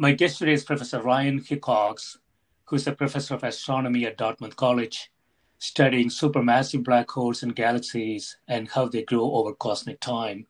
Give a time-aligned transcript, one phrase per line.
[0.00, 2.18] My guest today is Professor Ryan Hickox,
[2.66, 5.10] who's a professor of astronomy at Dartmouth College,
[5.58, 10.46] studying supermassive black holes and galaxies and how they grow over cosmic time.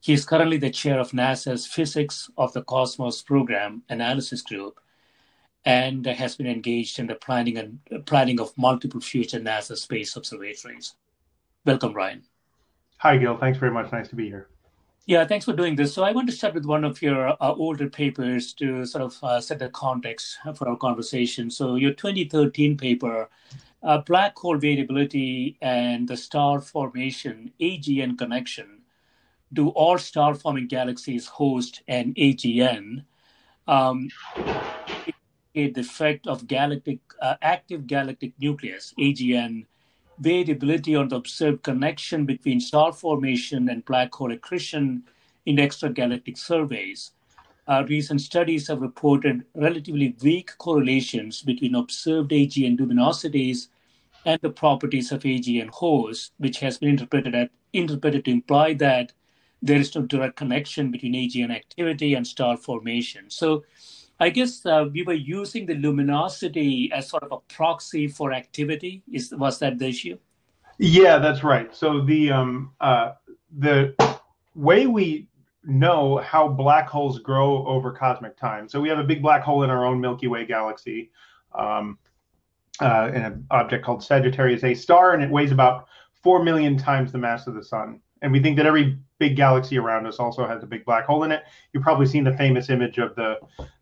[0.00, 4.78] He is currently the chair of NASA's Physics of the Cosmos Program Analysis Group
[5.64, 10.96] and has been engaged in the planning and planning of multiple future NASA space observatories.
[11.64, 12.24] Welcome, Ryan.
[12.98, 13.38] Hi, Gil.
[13.38, 13.90] Thanks very much.
[13.90, 14.48] Nice to be here.
[15.08, 15.94] Yeah, thanks for doing this.
[15.94, 19.16] So I want to start with one of your uh, older papers to sort of
[19.22, 21.48] uh, set the context for our conversation.
[21.48, 23.30] So your 2013 paper,
[23.84, 28.82] uh, Black Hole Variability and the Star Formation AGN Connection.
[29.52, 33.04] Do all star-forming galaxies host an AGN?
[33.68, 34.08] Um,
[35.54, 39.66] the effect of galactic uh, active galactic nucleus, AGN,
[40.18, 45.02] variability on the observed connection between star formation and black hole accretion
[45.44, 47.12] in extragalactic surveys.
[47.68, 53.68] Uh, recent studies have reported relatively weak correlations between observed AGN luminosities
[54.24, 59.12] and the properties of AGN hosts, which has been interpreted, at, interpreted to imply that
[59.62, 63.30] there is no direct connection between AGN activity and star formation.
[63.30, 63.64] So,
[64.18, 69.02] I guess uh, we were using the luminosity as sort of a proxy for activity.
[69.12, 70.18] Is was that the issue?
[70.78, 71.74] Yeah, that's right.
[71.74, 73.12] So the um, uh,
[73.58, 73.94] the
[74.54, 75.28] way we
[75.64, 78.68] know how black holes grow over cosmic time.
[78.68, 81.10] So we have a big black hole in our own Milky Way galaxy,
[81.54, 81.98] um,
[82.80, 85.88] uh, in an object called Sagittarius A star, and it weighs about
[86.22, 88.00] four million times the mass of the sun.
[88.22, 91.24] And we think that every big galaxy around us also has a big black hole
[91.24, 91.44] in it.
[91.72, 93.38] You've probably seen the famous image of the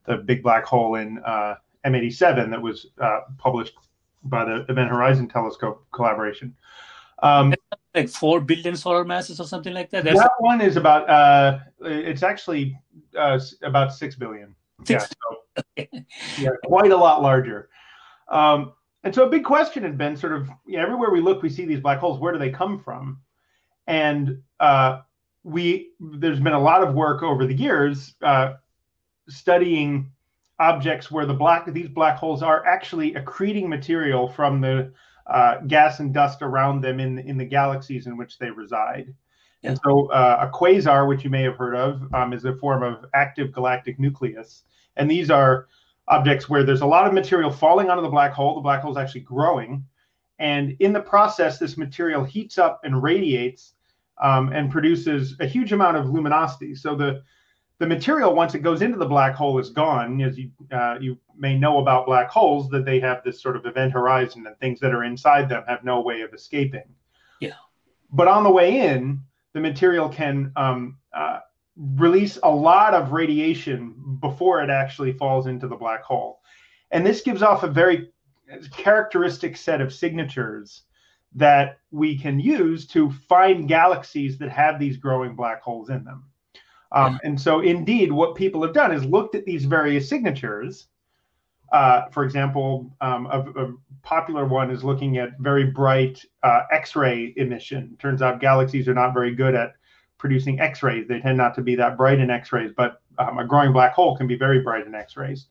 [0.06, 1.56] the big black hole in uh,
[1.86, 3.74] M87 that was uh, published
[4.24, 6.54] by the Event Horizon Telescope collaboration.
[7.22, 7.54] Um,
[7.94, 10.04] like four billion solar masses or something like that.
[10.04, 11.08] That's that one is about.
[11.08, 12.78] Uh, it's actually
[13.16, 14.54] uh, about six billion.
[14.84, 15.08] Six.
[15.56, 16.02] Yeah, so,
[16.38, 17.68] yeah, quite a lot larger.
[18.28, 18.72] Um,
[19.04, 21.48] and so a big question had been sort of you know, everywhere we look, we
[21.48, 22.18] see these black holes.
[22.18, 23.20] Where do they come from?
[23.86, 25.00] And uh,
[25.44, 28.54] we there's been a lot of work over the years uh,
[29.28, 30.10] studying
[30.58, 34.92] objects where the black these black holes are actually accreting material from the
[35.26, 39.14] uh, gas and dust around them in in the galaxies in which they reside.
[39.62, 39.70] Yeah.
[39.70, 42.82] And so uh, a quasar, which you may have heard of, um, is a form
[42.82, 44.64] of active galactic nucleus,
[44.96, 45.68] and these are
[46.08, 48.54] objects where there's a lot of material falling onto the black hole.
[48.54, 49.84] The black hole is actually growing,
[50.38, 53.74] and in the process, this material heats up and radiates
[54.22, 56.74] um, and produces a huge amount of luminosity.
[56.74, 57.22] So the
[57.78, 60.20] the material once it goes into the black hole is gone.
[60.22, 63.66] As you uh, you may know about black holes, that they have this sort of
[63.66, 66.84] event horizon, and things that are inside them have no way of escaping.
[67.40, 67.54] Yeah.
[68.10, 69.20] But on the way in,
[69.54, 71.40] the material can um, uh,
[71.76, 76.40] release a lot of radiation before it actually falls into the black hole,
[76.92, 78.10] and this gives off a very
[78.72, 80.82] characteristic set of signatures
[81.34, 86.24] that we can use to find galaxies that have these growing black holes in them.
[86.92, 90.86] Um, and so, indeed, what people have done is looked at these various signatures.
[91.72, 97.32] Uh, for example, um, a, a, popular one is looking at very bright uh, X-ray
[97.36, 97.96] emission.
[97.98, 99.72] Turns out galaxies are not very good at
[100.18, 101.08] producing X-rays.
[101.08, 104.14] They tend not to be that bright in X-rays, but um, a growing black hole
[104.14, 105.46] can be very bright in X-rays.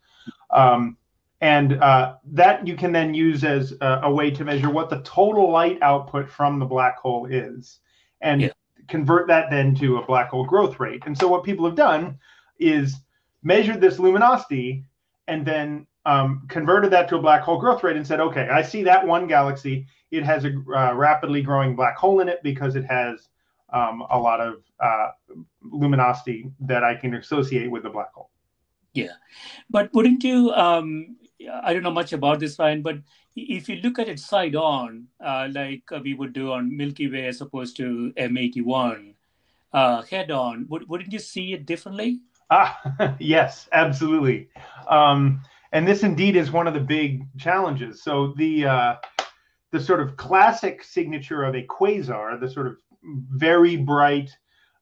[0.51, 0.97] Um,
[1.43, 5.01] and uh, that you can then use as a, a, way to measure what the
[5.01, 7.79] total light output from the black hole is,
[8.21, 8.49] and yeah.
[8.87, 11.03] convert that then to a black hole growth rate.
[11.05, 12.17] And so what people have done
[12.59, 12.95] is
[13.43, 14.85] measured this luminosity
[15.27, 18.61] and then um, converted that to a black hole growth rate and said, okay, I
[18.61, 19.85] see that one galaxy.
[20.11, 23.27] It has a uh, rapidly growing black hole in it because it has
[23.73, 25.09] um, a lot of uh,
[25.61, 28.29] luminosity that I can associate with the black hole.
[28.93, 29.13] Yeah,
[29.69, 30.51] but wouldn't you?
[30.51, 31.17] Um,
[31.49, 32.97] I don't know much about this, Ryan, but
[33.35, 37.27] if you look at it side on, uh, like we would do on Milky Way
[37.27, 39.13] as opposed to M81,
[39.73, 42.19] uh, head on, would, wouldn't you see it differently?
[42.49, 44.49] Ah, yes, absolutely.
[44.87, 45.41] Um,
[45.71, 48.03] and this indeed is one of the big challenges.
[48.03, 48.95] So the uh,
[49.71, 54.29] the sort of classic signature of a quasar, the sort of very bright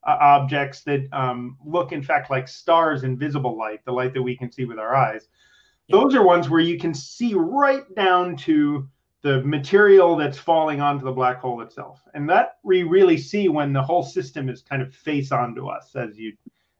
[0.05, 4.21] uh, objects that um, look, in fact, like stars in visible light, the light that
[4.21, 5.29] we can see with our eyes.
[5.91, 8.87] Those are ones where you can see right down to
[9.21, 13.71] the material that's falling onto the black hole itself, and that we really see when
[13.71, 16.33] the whole system is kind of face onto us, as you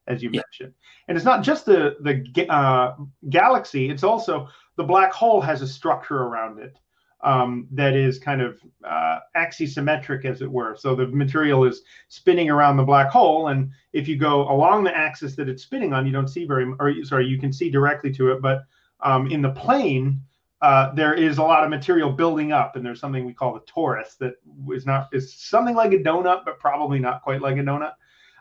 [0.07, 0.41] as you yeah.
[0.41, 0.73] mentioned.
[1.07, 2.95] And it's not just the the uh,
[3.29, 6.77] galaxy; it's also the black hole has a structure around it
[7.23, 10.75] um, that is kind of uh, axisymmetric, as it were.
[10.75, 14.97] So the material is spinning around the black hole, and if you go along the
[14.97, 18.11] axis that it's spinning on, you don't see very, or sorry, you can see directly
[18.13, 18.63] to it, but
[19.01, 20.21] um, in the plane.
[20.61, 23.61] Uh, there is a lot of material building up, and there's something we call the
[23.61, 24.35] torus that
[24.71, 27.93] is not is something like a donut, but probably not quite like a donut.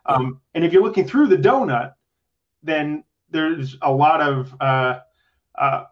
[0.05, 1.95] Um, and if you're looking through the donut,
[2.63, 5.01] then there's a lot of uh,
[5.57, 5.85] uh,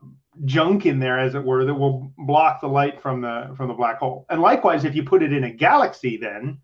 [0.44, 3.74] junk in there, as it were, that will block the light from the from the
[3.74, 4.26] black hole.
[4.28, 6.58] And likewise, if you put it in a galaxy, then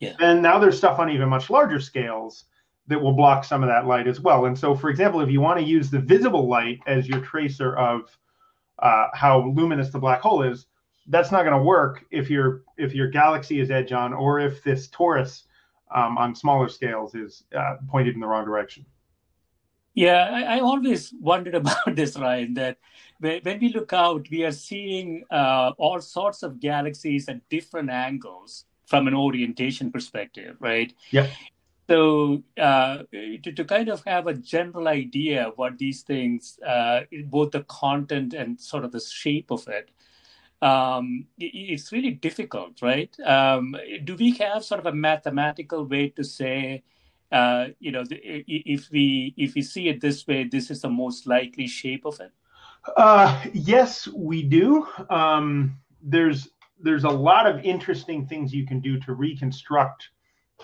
[0.00, 0.12] yeah.
[0.18, 2.44] then now there's stuff on even much larger scales
[2.88, 4.46] that will block some of that light as well.
[4.46, 7.76] And so, for example, if you want to use the visible light as your tracer
[7.76, 8.16] of
[8.78, 10.66] uh, how luminous the black hole is,
[11.08, 14.62] that's not going to work if your if your galaxy is edge on or if
[14.62, 15.44] this torus
[15.94, 18.84] um, on smaller scales is uh, pointed in the wrong direction.
[19.94, 22.76] Yeah, I, I, always wondered about this, Ryan, that
[23.20, 28.66] when we look out, we are seeing uh, all sorts of galaxies at different angles
[28.84, 30.92] from an orientation perspective, right?
[31.10, 31.28] Yeah.
[31.88, 37.52] So uh, to, to kind of have a general idea what these things, uh, both
[37.52, 39.90] the content and sort of the shape of it,
[40.62, 43.14] um, it's really difficult, right?
[43.24, 46.82] Um, do we have sort of a mathematical way to say,
[47.30, 51.26] uh, you know, if we if we see it this way, this is the most
[51.26, 52.32] likely shape of it?
[52.96, 54.86] Uh, yes, we do.
[55.10, 56.48] Um, there's
[56.80, 60.10] there's a lot of interesting things you can do to reconstruct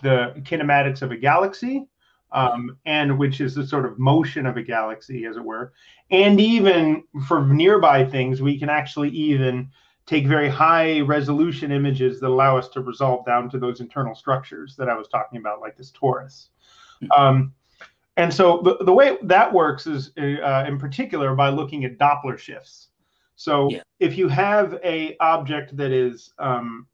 [0.00, 1.86] the kinematics of a galaxy
[2.32, 5.72] um, and which is the sort of motion of a galaxy, as it were.
[6.10, 9.70] And even for nearby things, we can actually even
[10.06, 14.74] take very high resolution images that allow us to resolve down to those internal structures
[14.76, 16.48] that I was talking about, like this torus.
[17.16, 17.52] Um,
[18.16, 22.38] and so the, the way that works is, uh, in particular, by looking at Doppler
[22.38, 22.88] shifts.
[23.36, 23.82] So yeah.
[24.00, 26.86] if you have a object that is um,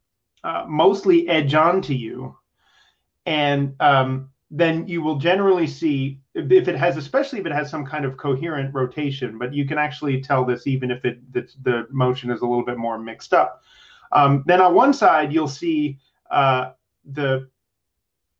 [0.43, 2.35] uh, mostly edge on to you,
[3.25, 7.85] and um, then you will generally see if it has, especially if it has some
[7.85, 11.87] kind of coherent rotation, but you can actually tell this even if it the, the
[11.91, 13.61] motion is a little bit more mixed up.
[14.11, 15.99] Um, then on one side, you'll see
[16.31, 16.71] uh,
[17.05, 17.47] the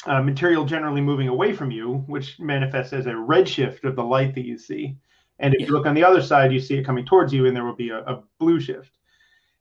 [0.05, 4.33] uh, material generally moving away from you, which manifests as a redshift of the light
[4.33, 4.97] that you see.
[5.37, 7.55] And if you look on the other side, you see it coming towards you, and
[7.55, 8.97] there will be a, a blue shift.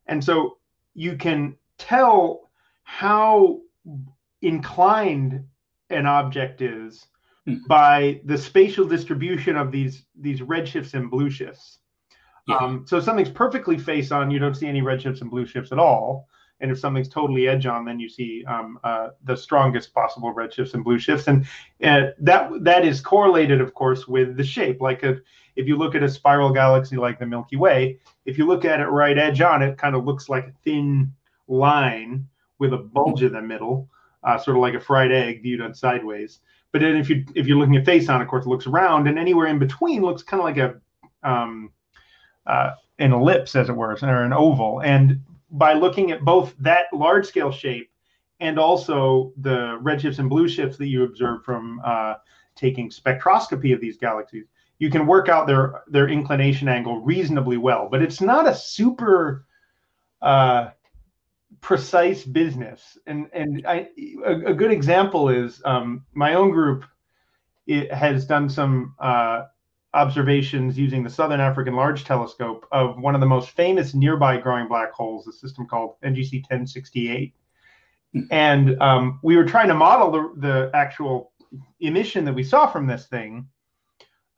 [0.07, 0.57] And so
[0.95, 2.51] you can tell
[2.83, 3.61] how
[4.43, 5.45] inclined
[5.91, 7.07] an object is
[7.47, 7.59] mm.
[7.67, 11.79] by the spatial distribution of these these red shifts and blue shifts.
[12.47, 12.57] Yeah.
[12.57, 15.47] Um, so if something's perfectly face on, you don't see any red shifts and blue
[15.47, 16.29] shifts at all.
[16.61, 20.53] And if something's totally edge on, then you see um, uh, the strongest possible red
[20.53, 21.29] shifts and blue shifts.
[21.29, 21.45] And
[21.85, 24.81] uh, that that is correlated, of course, with the shape.
[24.81, 25.19] Like a,
[25.57, 28.81] if you look at a spiral galaxy like the Milky Way, if you look at
[28.81, 31.13] it right edge on, it kind of looks like a thin
[31.47, 32.27] line
[32.59, 33.89] with a bulge in the middle
[34.29, 36.41] uh, sort of like a fried egg viewed on sideways.
[36.71, 39.09] But then if you if you're looking at face on, of course, it looks round,
[39.09, 41.71] and anywhere in between looks kind of like a um,
[42.47, 44.83] uh, an ellipse, as it were, or an oval.
[44.83, 47.91] And by looking at both that large scale shape
[48.41, 52.15] and also the redshifts and blue shifts that you observe from uh,
[52.55, 54.45] taking spectroscopy of these galaxies,
[54.79, 57.89] you can work out their their inclination angle reasonably well.
[57.91, 59.47] But it's not a super
[60.21, 60.69] uh,
[61.61, 62.99] precise business.
[63.07, 63.89] And and I,
[64.25, 66.85] a, a good example is um, my own group
[67.69, 69.45] it has done some uh,
[69.95, 74.67] observations using the Southern African Large Telescope of one of the most famous nearby growing
[74.69, 77.35] black holes, a system called NGC 1068.
[78.15, 78.21] Hmm.
[78.31, 81.33] And um, we were trying to model the, the actual
[81.81, 83.49] emission that we saw from this thing.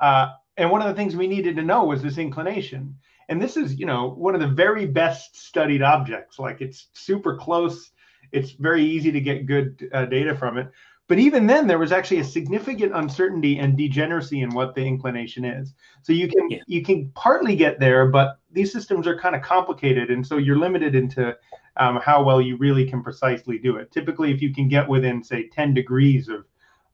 [0.01, 2.97] Uh, and one of the things we needed to know was this inclination.
[3.31, 6.39] And this is, you know, one of the very best studied objects.
[6.39, 7.93] Like it's super close.
[8.33, 10.71] It's very easy to get good uh, data from it.
[11.11, 15.45] But even then, there was actually a significant uncertainty and degeneracy in what the inclination
[15.45, 15.75] is.
[16.03, 16.59] So you can yeah.
[16.69, 20.59] you can partly get there, but these systems are kind of complicated, and so you're
[20.59, 21.37] limited into
[21.79, 23.91] um, how well you really can precisely do it.
[23.91, 26.45] Typically, if you can get within say 10 degrees of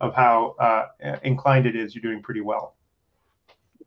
[0.01, 0.87] of how uh,
[1.23, 2.75] inclined it is, you're doing pretty well.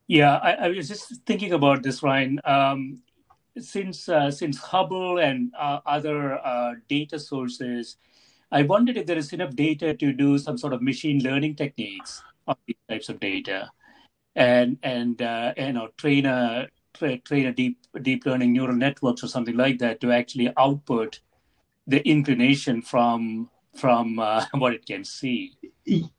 [0.09, 2.41] Yeah, I, I was just thinking about this, Ryan.
[2.43, 2.99] Um,
[3.59, 7.97] since uh, since Hubble and uh, other uh, data sources
[8.51, 12.23] I wondered if there is enough data to do some sort of machine learning techniques
[12.47, 13.71] on these types of data,
[14.35, 19.23] and and uh, you know train a tra- train a deep deep learning neural networks
[19.23, 21.21] or something like that to actually output
[21.87, 23.49] the inclination from
[23.79, 25.53] from uh, what it can see.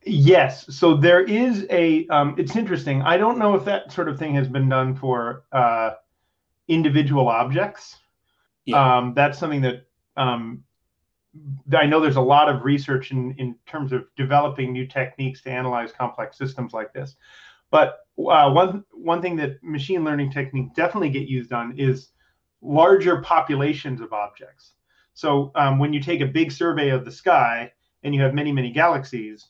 [0.05, 2.07] Yes, so there is a.
[2.09, 3.03] Um, it's interesting.
[3.03, 5.93] I don't know if that sort of thing has been done for uh,
[6.69, 7.99] individual objects.
[8.65, 8.99] Yeah.
[8.99, 9.87] Um, that's something that
[10.17, 10.65] um,
[11.77, 15.51] I know there's a lot of research in, in terms of developing new techniques to
[15.51, 17.17] analyze complex systems like this.
[17.71, 22.09] But uh, one one thing that machine learning techniques definitely get used on is
[22.61, 24.73] larger populations of objects.
[25.15, 28.53] So um, when you take a big survey of the sky and you have many
[28.53, 29.49] many galaxies,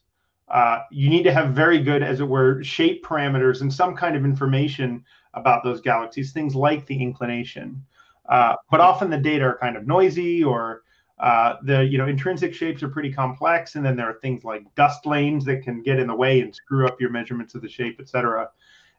[0.48, 4.16] uh, you need to have very good, as it were, shape parameters and some kind
[4.16, 7.84] of information about those galaxies, things like the inclination.
[8.28, 10.82] Uh, but often the data are kind of noisy or
[11.20, 14.64] uh, the you know intrinsic shapes are pretty complex, and then there are things like
[14.74, 17.68] dust lanes that can get in the way and screw up your measurements of the
[17.68, 18.48] shape, et cetera.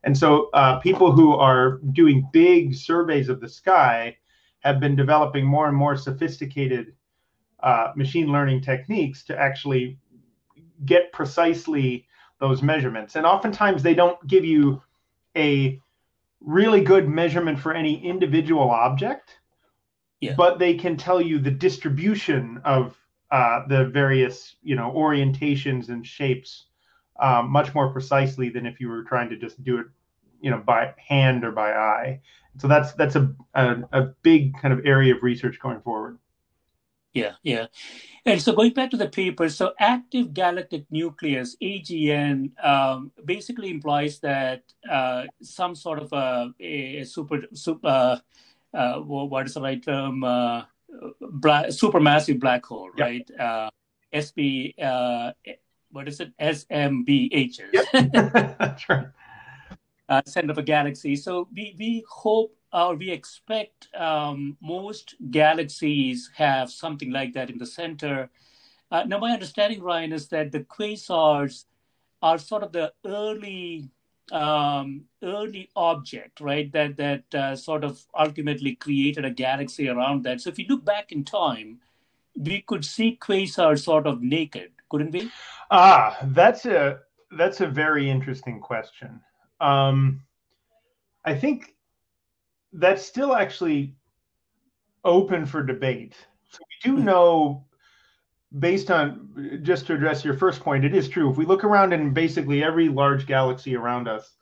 [0.03, 4.17] And so uh, people who are doing big surveys of the sky
[4.61, 6.93] have been developing more and more sophisticated
[7.61, 9.97] uh, machine learning techniques to actually
[10.85, 12.07] get precisely
[12.39, 13.15] those measurements.
[13.15, 14.81] And oftentimes they don't give you
[15.37, 15.79] a
[16.39, 19.37] really good measurement for any individual object
[20.21, 20.33] yeah.
[20.37, 22.95] but they can tell you the distribution of
[23.31, 26.67] uh, the various you know orientations and shapes
[27.19, 29.87] um, much more precisely than if you were trying to just do it
[30.41, 32.19] you know by hand or by eye
[32.57, 36.17] so that's that's a, a, a big kind of area of research going forward
[37.13, 37.65] yeah yeah
[38.25, 44.19] and so going back to the paper so active galactic nucleus agn um, basically implies
[44.19, 48.17] that uh, some sort of a, a super super uh,
[48.73, 50.23] uh, what is the right term?
[50.23, 50.63] Uh,
[51.19, 53.29] black, supermassive black hole, right?
[53.39, 53.69] Uh,
[54.13, 55.31] SB, uh,
[55.91, 56.31] what is it?
[56.37, 57.59] SMBHs.
[57.73, 58.13] Yep.
[58.59, 59.07] That's right.
[60.11, 61.15] Uh, center of a galaxy.
[61.15, 67.57] So we, we hope or we expect um, most galaxies have something like that in
[67.57, 68.29] the center.
[68.91, 71.63] Uh, now, my understanding, Ryan, is that the quasars
[72.21, 73.89] are sort of the early
[74.33, 76.69] um, early object, right?
[76.73, 80.41] That that uh, sort of ultimately created a galaxy around that.
[80.41, 81.79] So if you look back in time,
[82.35, 85.31] we could see quasars sort of naked, couldn't we?
[85.69, 86.99] Ah, that's a
[87.37, 89.21] that's a very interesting question.
[89.61, 90.23] Um,
[91.23, 91.75] I think
[92.73, 93.95] that's still actually
[95.03, 96.15] open for debate.
[96.49, 97.05] So we do hmm.
[97.05, 97.65] know
[98.59, 101.29] based on just to address your first point, it is true.
[101.29, 104.35] If we look around in basically every large galaxy around us,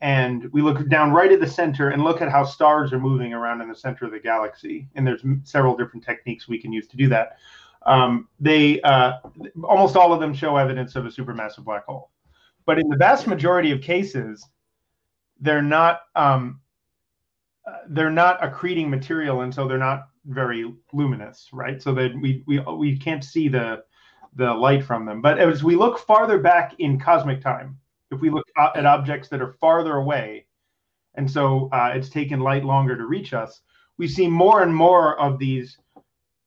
[0.00, 3.32] and we look down right at the center and look at how stars are moving
[3.32, 6.86] around in the center of the galaxy, and there's several different techniques we can use
[6.88, 7.38] to do that.
[7.84, 9.14] Um, they uh,
[9.64, 12.10] almost all of them show evidence of a supermassive black hole,
[12.64, 14.46] but in the vast majority of cases,
[15.40, 16.60] they're not um,
[17.66, 21.80] uh, they're not accreting material, and so they're not very luminous, right?
[21.82, 23.84] So that we we we can't see the
[24.34, 25.20] the light from them.
[25.20, 27.78] But as we look farther back in cosmic time,
[28.10, 30.46] if we look at objects that are farther away,
[31.14, 33.60] and so uh, it's taken light longer to reach us,
[33.96, 35.78] we see more and more of these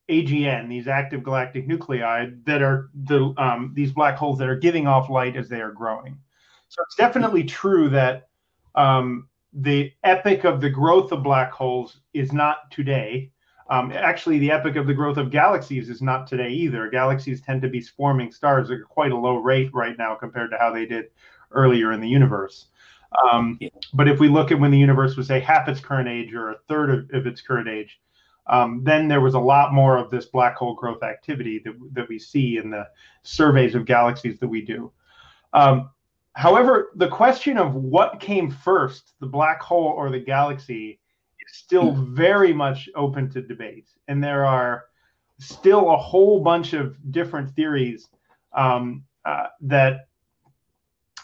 [0.09, 4.87] AGN, these active galactic nuclei that are the um, these black holes that are giving
[4.87, 6.17] off light as they are growing.
[6.69, 8.29] So it's definitely true that
[8.75, 13.31] um, the epoch of the growth of black holes is not today.
[13.69, 16.89] Um, actually, the epoch of the growth of galaxies is not today either.
[16.89, 20.57] Galaxies tend to be swarming stars at quite a low rate right now compared to
[20.57, 21.05] how they did
[21.51, 22.67] earlier in the universe.
[23.31, 23.69] Um, yeah.
[23.93, 26.51] But if we look at when the universe was, say, half its current age or
[26.51, 27.99] a third of, of its current age,
[28.47, 32.09] um, then there was a lot more of this black hole growth activity that, that
[32.09, 32.87] we see in the
[33.23, 34.91] surveys of galaxies that we do.
[35.53, 35.89] Um,
[36.33, 40.99] however, the question of what came first, the black hole or the galaxy,
[41.39, 42.15] is still hmm.
[42.15, 43.89] very much open to debate.
[44.07, 44.85] And there are
[45.39, 48.07] still a whole bunch of different theories
[48.53, 50.07] um, uh, that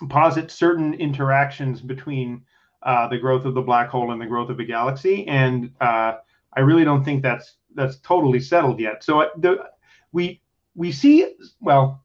[0.10, 2.44] posit certain interactions between
[2.84, 5.28] uh, the growth of the black hole and the growth of a galaxy.
[5.28, 6.16] And uh,
[6.54, 9.04] I really don't think that's that's totally settled yet.
[9.04, 9.58] So uh, the,
[10.12, 10.42] we
[10.76, 12.04] we see well.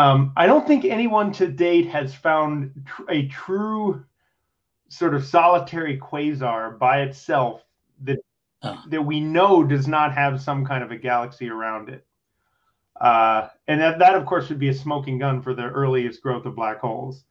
[0.00, 4.04] Um, I don't think anyone to date has found tr- a true
[4.88, 7.62] sort of solitary quasar by itself
[8.02, 8.18] that
[8.88, 12.06] that we know does not have some kind of a galaxy around it.
[13.00, 16.44] Uh, and that, that, of course, would be a smoking gun for the earliest growth
[16.44, 17.24] of black holes.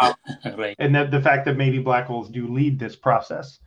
[0.00, 0.12] Uh,
[0.56, 0.76] right.
[0.78, 3.58] And that the fact that maybe black holes do lead this process.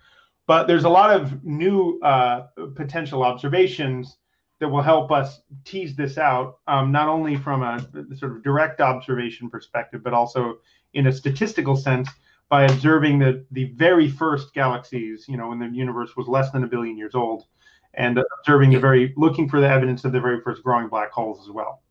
[0.47, 4.17] But there's a lot of new uh, potential observations
[4.59, 7.79] that will help us tease this out, um, not only from a
[8.17, 10.59] sort of direct observation perspective, but also
[10.93, 12.09] in a statistical sense
[12.49, 16.63] by observing the, the very first galaxies, you know, when the universe was less than
[16.63, 17.45] a billion years old,
[17.93, 21.39] and observing the very, looking for the evidence of the very first growing black holes
[21.47, 21.81] as well.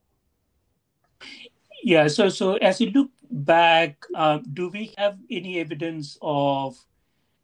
[1.83, 2.09] Yeah.
[2.09, 6.77] So, so as you look back, uh, do we have any evidence of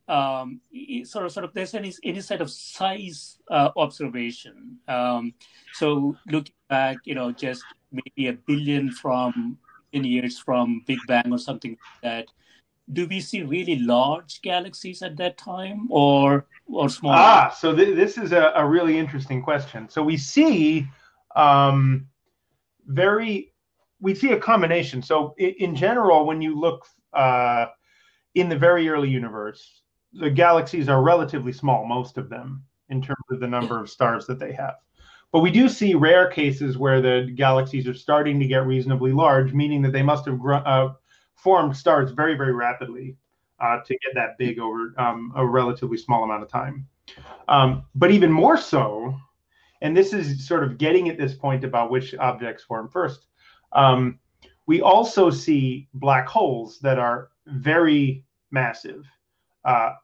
[0.09, 0.61] um,
[1.05, 4.79] sort of sort of there's any any set of size uh, observation.
[4.89, 5.35] Um,
[5.73, 9.59] so looking back, you know, just maybe a billion from
[9.93, 12.27] in years from Big Bang or something like that.
[12.93, 17.13] Do we see really large galaxies at that time, or or small?
[17.15, 19.89] Ah, so th- this is a, a, really interesting question.
[19.89, 20.87] So we see
[21.35, 22.09] um,
[22.87, 23.55] very
[24.01, 25.01] we see a combination.
[25.01, 26.85] So in, in general, when you look
[27.15, 27.67] uh,
[28.35, 29.81] in the very early universe,
[30.18, 34.26] the galaxies are relatively small, most of them, in terms of the number of stars
[34.26, 34.76] that they have.
[35.33, 39.53] But we do see rare cases where the galaxies are starting to get reasonably large,
[39.53, 40.92] meaning that they must have gr- uh,
[41.35, 43.16] formed stars very, very rapidly
[43.61, 46.87] uh, to get that big over um, a relatively small amount of time.
[47.48, 49.18] Um, but even more so,
[49.83, 53.27] and this is sort of getting at this point about which objects form first,
[53.72, 54.18] um,
[54.66, 59.05] we also see black holes that are very massive.
[59.64, 59.94] Uh,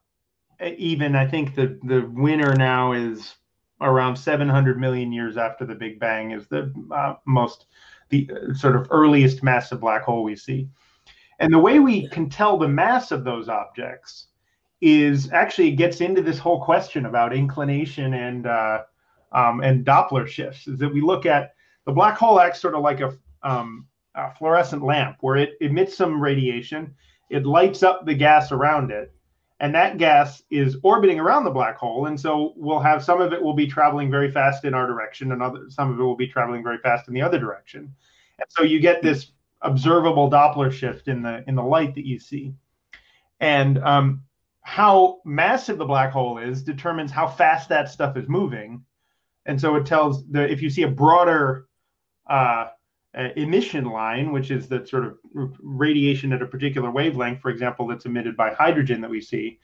[0.63, 3.35] even I think the the winner now is
[3.81, 7.67] around 700 million years after the Big Bang is the uh, most
[8.11, 10.69] the uh, sort of earliest massive black hole we see.
[11.39, 14.27] And the way we can tell the mass of those objects
[14.81, 18.83] is actually it gets into this whole question about inclination and uh,
[19.33, 20.67] um, and Doppler shifts.
[20.69, 21.55] Is that we look at
[21.87, 25.97] the black hole acts sort of like a, um, a fluorescent lamp where it emits
[25.97, 26.95] some radiation,
[27.31, 29.15] it lights up the gas around it,
[29.61, 32.07] and that gas is orbiting around the black hole.
[32.07, 35.33] And so we'll have some of it will be traveling very fast in our direction
[35.33, 37.95] and other some of it will be traveling very fast in the other direction.
[38.39, 42.19] And so you get this observable doppler shift in the in the light that you
[42.19, 42.55] see.
[43.39, 44.23] And um,
[44.63, 48.83] how massive the black hole is determines how fast that stuff is moving.
[49.45, 51.67] And so it tells the if you see a broader
[52.29, 52.69] uh,
[53.17, 55.19] uh, emission line, which is the sort of
[55.61, 59.59] radiation at a particular wavelength, for example, that's emitted by hydrogen that we see.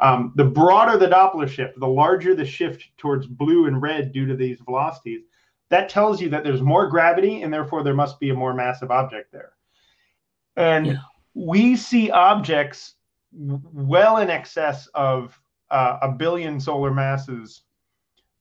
[0.00, 4.26] Um, the broader the Doppler shift, the larger the shift towards blue and red due
[4.26, 5.22] to these velocities.
[5.68, 8.90] That tells you that there's more gravity and therefore there must be a more massive
[8.90, 9.52] object there.
[10.56, 10.96] And yeah.
[11.34, 12.94] we see objects
[13.32, 15.38] well in excess of
[15.70, 17.62] uh, a billion solar masses.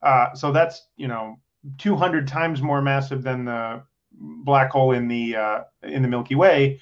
[0.01, 1.39] Uh, so that's, you know,
[1.77, 3.81] 200 times more massive than the
[4.19, 6.80] black hole in the uh, in the Milky Way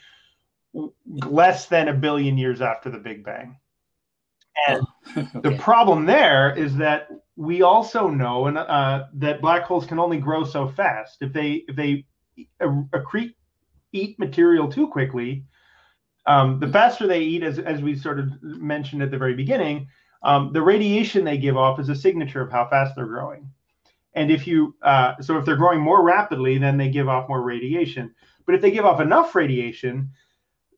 [1.06, 3.58] less than a billion years after the Big Bang.
[4.68, 4.86] And
[5.18, 5.28] okay.
[5.44, 10.18] the problem there is that we also know and uh, that black holes can only
[10.18, 11.18] grow so fast.
[11.22, 12.06] If they if they
[12.62, 13.36] accrete
[13.92, 15.46] eat material too quickly,
[16.26, 19.88] um, the faster they eat, as as we sort of mentioned at the very beginning,
[20.24, 23.52] um, the radiation they give off is a signature of how fast they're growing.
[24.16, 27.42] And if you, uh, so if they're growing more rapidly, then they give off more
[27.42, 28.14] radiation.
[28.46, 30.12] But if they give off enough radiation,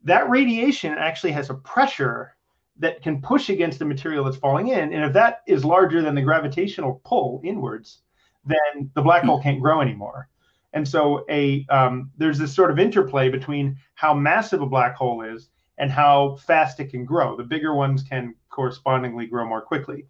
[0.03, 2.35] that radiation actually has a pressure
[2.77, 4.93] that can push against the material that's falling in.
[4.93, 8.01] And if that is larger than the gravitational pull inwards,
[8.45, 10.29] then the black hole can't grow anymore.
[10.73, 15.21] And so a um, there's this sort of interplay between how massive a black hole
[15.21, 17.35] is and how fast it can grow.
[17.37, 20.05] The bigger ones can correspondingly grow more quickly.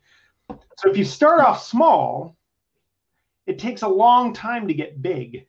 [0.50, 2.36] So if you start off small,
[3.48, 5.46] it takes a long time to get big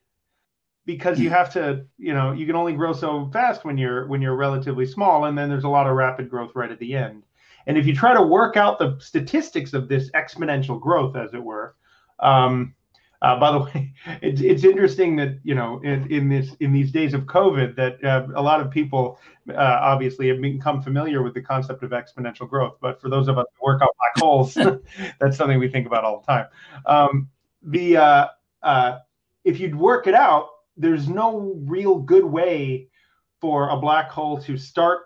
[0.84, 1.34] because you hmm.
[1.34, 4.86] have to you know you can only grow so fast when you're when you're relatively
[4.86, 7.24] small and then there's a lot of rapid growth right at the end
[7.66, 11.42] And if you try to work out the statistics of this exponential growth, as it
[11.42, 11.74] were,
[12.20, 12.74] um,
[13.22, 16.92] uh, by the way, it's, it's interesting that you know in, in this in these
[16.92, 19.18] days of COVID that uh, a lot of people
[19.50, 22.76] uh, obviously have become familiar with the concept of exponential growth.
[22.80, 24.54] But for those of us who work out black holes,
[25.20, 26.46] that's something we think about all the time.
[26.86, 27.28] Um,
[27.66, 28.26] the uh,
[28.62, 28.98] uh,
[29.44, 32.88] if you'd work it out, there's no real good way
[33.40, 35.00] for a black hole to start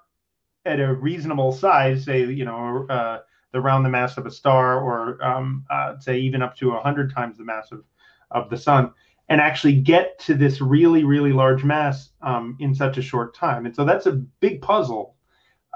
[0.64, 3.18] at a reasonable size, say you know uh,
[3.54, 7.38] around the mass of a star, or um, uh, say even up to hundred times
[7.38, 7.84] the mass of
[8.30, 8.92] of the sun
[9.30, 13.64] and actually get to this really, really large mass um, in such a short time.
[13.64, 15.14] And so that's a big puzzle.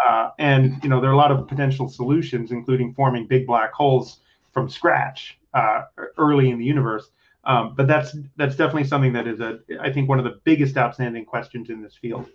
[0.05, 3.73] Uh, and you know there are a lot of potential solutions, including forming big black
[3.73, 4.19] holes
[4.53, 5.83] from scratch uh,
[6.19, 7.11] early in the universe.
[7.45, 10.77] Um, but that's that's definitely something that is a I think one of the biggest
[10.77, 12.27] outstanding questions in this field.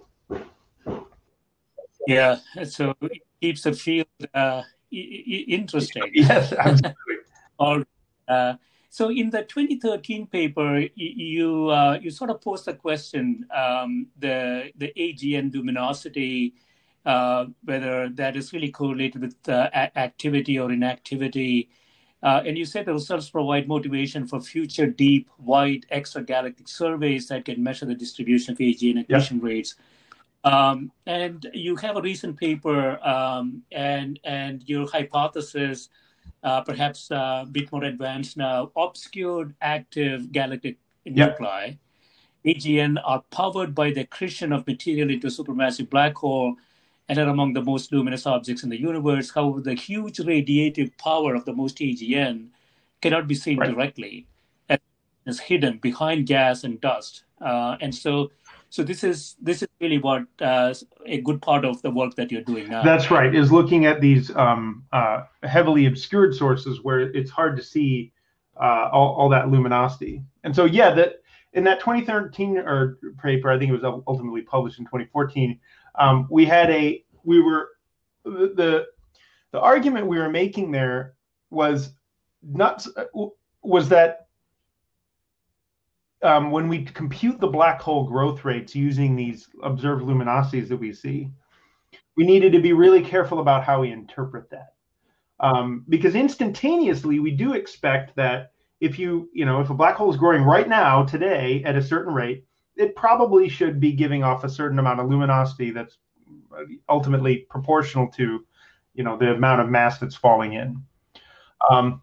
[2.08, 6.04] Yeah, so it keeps the field uh, interesting.
[6.14, 6.94] yes, absolutely.
[7.60, 7.84] All,
[8.28, 8.54] uh,
[8.90, 14.72] so in the 2013 paper, you uh, you sort of posed the question: um, the
[14.78, 16.54] the AGN luminosity,
[17.06, 21.70] uh, whether that is really correlated with uh, activity or inactivity.
[22.22, 27.46] Uh, and you said the results provide motivation for future deep, wide extragalactic surveys that
[27.46, 29.44] can measure the distribution of AGN accretion yep.
[29.44, 29.76] rates.
[30.44, 35.90] Um, and you have a recent paper, um, and and your hypothesis
[36.44, 41.32] uh, perhaps uh, a bit more advanced now, obscured active galactic yep.
[41.32, 41.74] nuclei,
[42.46, 46.56] AGN, are powered by the accretion of material into a supermassive black hole
[47.10, 49.32] and are among the most luminous objects in the universe.
[49.32, 52.50] However, the huge radiative power of the most AGN
[53.02, 53.72] cannot be seen right.
[53.72, 54.28] directly.
[54.70, 54.82] It
[55.26, 57.24] is hidden behind gas and dust.
[57.42, 58.32] Uh, and so
[58.70, 60.74] so this is this is really what uh,
[61.06, 62.84] a good part of the work that you're doing now.
[62.84, 63.34] That's right.
[63.34, 68.14] Is looking at these um, uh, heavily obscured sources where it's hard to see
[68.62, 70.22] uh, all, all, that luminosity.
[70.44, 71.22] And so yeah, that
[71.54, 75.60] in that 2013 or paper, I think it was ultimately published in 2014.
[75.98, 77.70] Um, we had a we were
[78.24, 78.86] the,
[79.52, 81.16] the argument we were making there
[81.50, 81.94] was
[82.44, 82.86] not
[83.62, 84.28] was that
[86.22, 90.94] um, when we compute the black hole growth rates using these observed luminosities that we
[90.94, 91.30] see,
[92.18, 94.74] we needed to be really careful about how we interpret that.
[95.40, 100.10] Um, because instantaneously, we do expect that if you, you know, if a black hole
[100.10, 102.46] is growing right now, today, at a certain rate,
[102.80, 105.98] it probably should be giving off a certain amount of luminosity that's
[106.88, 108.46] ultimately proportional to,
[108.94, 110.82] you know, the amount of mass that's falling in.
[111.70, 112.02] Um,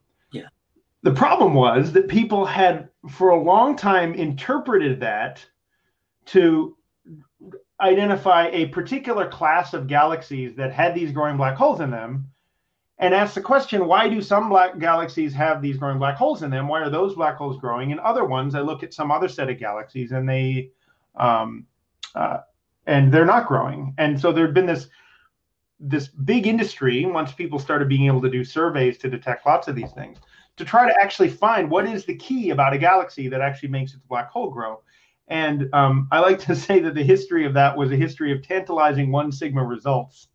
[1.03, 5.45] the problem was that people had for a long time interpreted that
[6.27, 6.77] to
[7.81, 12.27] identify a particular class of galaxies that had these growing black holes in them
[12.99, 16.51] and ask the question why do some black galaxies have these growing black holes in
[16.51, 16.69] them?
[16.69, 18.55] Why are those black holes growing and other ones?
[18.55, 20.71] I look at some other set of galaxies and they
[21.17, 21.67] um,
[22.15, 22.39] uh,
[22.87, 23.95] and they're not growing.
[23.99, 24.89] And so there'd been this
[25.79, 29.75] this big industry once people started being able to do surveys to detect lots of
[29.75, 30.19] these things
[30.57, 33.93] to try to actually find what is the key about a galaxy that actually makes
[33.93, 34.81] its black hole grow.
[35.29, 38.43] And um, I like to say that the history of that was a history of
[38.43, 40.29] tantalizing one sigma results,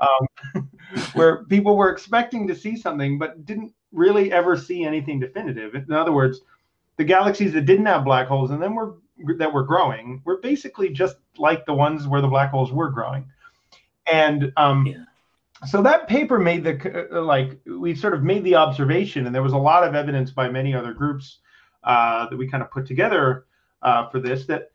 [0.00, 0.68] um,
[1.14, 5.74] where people were expecting to see something but didn't really ever see anything definitive.
[5.74, 6.40] In other words,
[6.96, 8.96] the galaxies that didn't have black holes and then were
[9.38, 13.24] that were growing were basically just like the ones where the black holes were growing.
[14.10, 15.04] And um, yeah
[15.64, 19.42] so that paper made the uh, like we sort of made the observation and there
[19.42, 21.38] was a lot of evidence by many other groups
[21.84, 23.46] uh, that we kind of put together
[23.82, 24.70] uh, for this that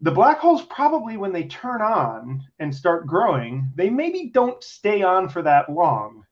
[0.00, 5.02] the black holes probably when they turn on and start growing they maybe don't stay
[5.02, 6.24] on for that long.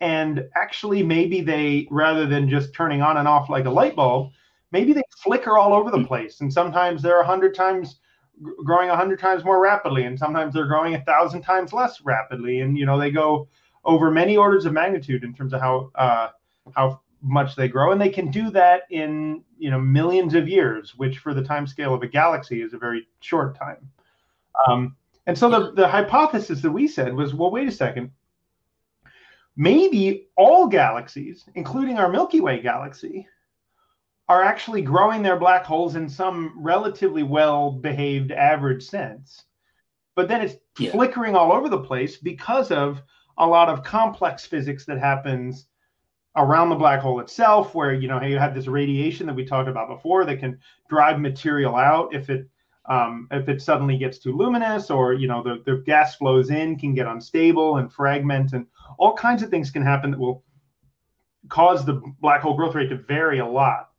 [0.00, 4.32] And actually maybe they rather than just turning on and off like a light bulb
[4.72, 6.06] maybe they flicker all over the hmm.
[6.06, 6.40] place.
[6.40, 8.00] And sometimes they're a hundred times
[8.64, 12.60] growing a hundred times more rapidly, and sometimes they're growing a thousand times less rapidly,
[12.60, 13.48] and you know they go
[13.84, 16.28] over many orders of magnitude in terms of how uh,
[16.74, 20.94] how much they grow, and they can do that in you know millions of years,
[20.96, 23.90] which for the time scale of a galaxy is a very short time.
[24.68, 28.10] Um, and so the, the hypothesis that we said was, well, wait a second.
[29.56, 33.28] Maybe all galaxies, including our Milky Way galaxy,
[34.28, 39.44] are actually growing their black holes in some relatively well behaved average sense.
[40.14, 40.90] But then it's yeah.
[40.90, 43.02] flickering all over the place because of
[43.38, 45.66] a lot of complex physics that happens
[46.36, 49.68] around the black hole itself, where you know you have this radiation that we talked
[49.68, 52.48] about before that can drive material out if it
[52.86, 56.76] um, if it suddenly gets too luminous or you know the, the gas flows in
[56.78, 58.66] can get unstable and fragment and
[58.98, 60.42] all kinds of things can happen that will
[61.48, 63.90] cause the black hole growth rate to vary a lot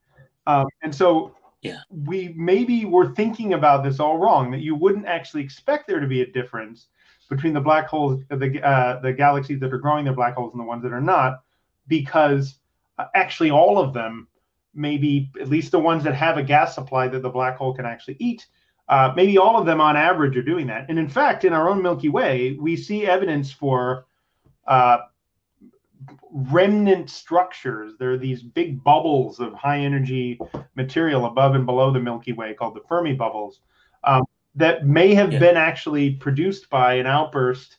[0.48, 1.80] um, and so yeah.
[1.90, 6.08] we maybe were thinking about this all wrong that you wouldn't actually expect there to
[6.08, 6.88] be a difference
[7.30, 10.60] between the black holes the uh, the galaxies that are growing their black holes and
[10.60, 11.43] the ones that are not
[11.88, 12.56] because
[12.98, 14.28] uh, actually all of them
[14.76, 17.86] maybe at least the ones that have a gas supply that the black hole can
[17.86, 18.48] actually eat
[18.90, 20.86] uh, maybe all of them on average are doing that.
[20.90, 24.06] And in fact, in our own Milky Way, we see evidence for
[24.68, 24.98] uh,
[26.32, 27.94] remnant structures.
[27.98, 30.40] There are these big bubbles of high energy
[30.76, 33.62] material above and below the Milky Way called the Fermi bubbles
[34.04, 35.40] um, that may have yeah.
[35.40, 37.78] been actually produced by an outburst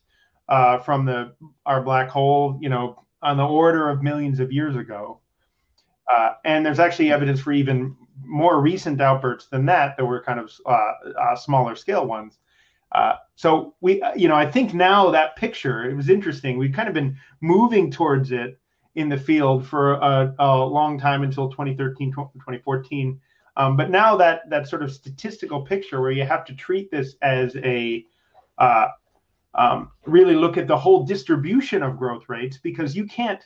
[0.48, 1.34] uh, from the
[1.66, 5.20] our black hole, you know, on the order of millions of years ago.
[6.14, 10.38] Uh, and there's actually evidence for even more recent outbursts than that that were kind
[10.38, 12.38] of uh, uh, smaller scale ones.
[12.92, 16.58] Uh, so we, you know, I think now that picture it was interesting.
[16.58, 18.60] We've kind of been moving towards it
[18.94, 23.20] in the field for a, a long time until 2013, 2014.
[23.56, 27.14] Um, but now that that sort of statistical picture where you have to treat this
[27.22, 28.04] as a
[28.58, 28.88] uh,
[29.54, 33.44] um, really look at the whole distribution of growth rates because you can't.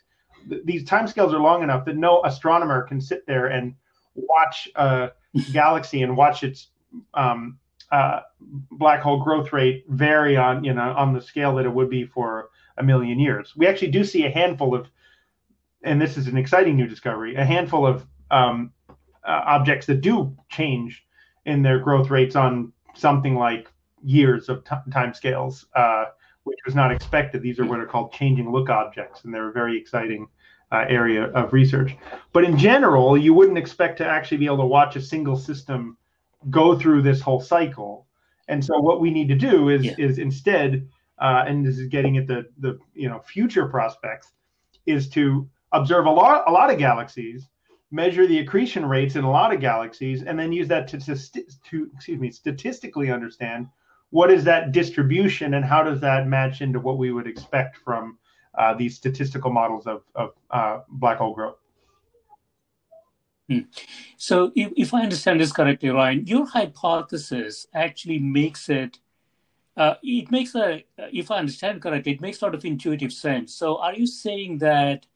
[0.49, 3.75] Th- these timescales are long enough that no astronomer can sit there and
[4.15, 5.11] watch a
[5.53, 6.69] galaxy and watch its
[7.15, 7.59] um,
[7.93, 8.21] uh,
[8.71, 12.05] black hole growth rate vary on you know on the scale that it would be
[12.05, 13.55] for a million years.
[13.57, 14.89] We actually do see a handful of,
[15.83, 18.73] and this is an exciting new discovery, a handful of um,
[19.25, 21.05] uh, objects that do change
[21.45, 23.71] in their growth rates on something like
[24.03, 26.07] years of t- time scales, uh,
[26.45, 27.43] which was not expected.
[27.43, 30.29] These are what are called changing look objects, and they're a very exciting
[30.73, 31.97] uh, area of research.
[32.33, 35.97] But in general, you wouldn't expect to actually be able to watch a single system
[36.51, 38.07] go through this whole cycle.
[38.49, 39.95] And so what we need to do is yeah.
[39.99, 44.33] is instead, uh, and this is getting at the the you know future prospects,
[44.87, 47.49] is to observe a lot a lot of galaxies,
[47.91, 51.17] measure the accretion rates in a lot of galaxies, and then use that to to,
[51.71, 53.69] to excuse me statistically understand
[54.11, 58.19] what is that distribution and how does that match into what we would expect from
[58.59, 61.59] uh, these statistical models of, of uh, black hole growth.
[63.49, 63.61] Hmm.
[64.17, 68.99] So, if, if, I understand this correctly, Ryan, your hypothesis actually makes it.
[69.77, 73.55] Uh, it makes a, if I understand correctly, it makes a lot of intuitive sense.
[73.55, 75.07] So, are you saying that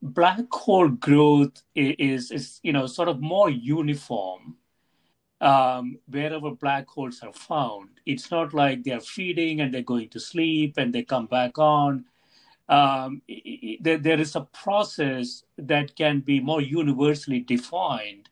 [0.00, 4.56] black hole growth is, is you know, sort of more uniform
[5.42, 7.90] um, wherever black holes are found?
[8.06, 12.06] It's not like they're feeding and they're going to sleep and they come back on
[12.72, 13.20] um,
[13.80, 18.30] there, there is a process that can be more universally defined.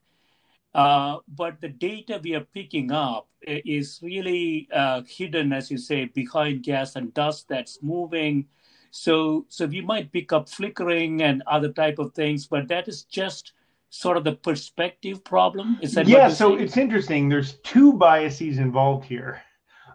[0.75, 6.07] Uh, but the data we are picking up is really uh, hidden, as you say,
[6.07, 8.46] behind gas and dust that's moving.
[8.92, 13.03] So, so we might pick up flickering and other type of things, but that is
[13.05, 13.53] just
[13.90, 15.79] sort of the perspective problem.
[15.83, 16.29] Is that yeah?
[16.29, 17.29] So it's interesting.
[17.29, 19.42] There's two biases involved here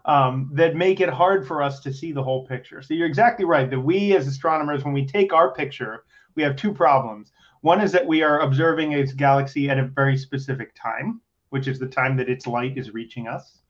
[0.04, 2.82] um, that make it hard for us to see the whole picture.
[2.82, 6.04] So you're exactly right that we as astronomers, when we take our picture,
[6.36, 7.32] we have two problems.
[7.62, 11.78] One is that we are observing its galaxy at a very specific time, which is
[11.78, 13.62] the time that its light is reaching us.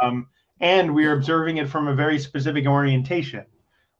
[0.00, 0.28] Um,
[0.60, 3.44] and we are observing it from a very specific orientation.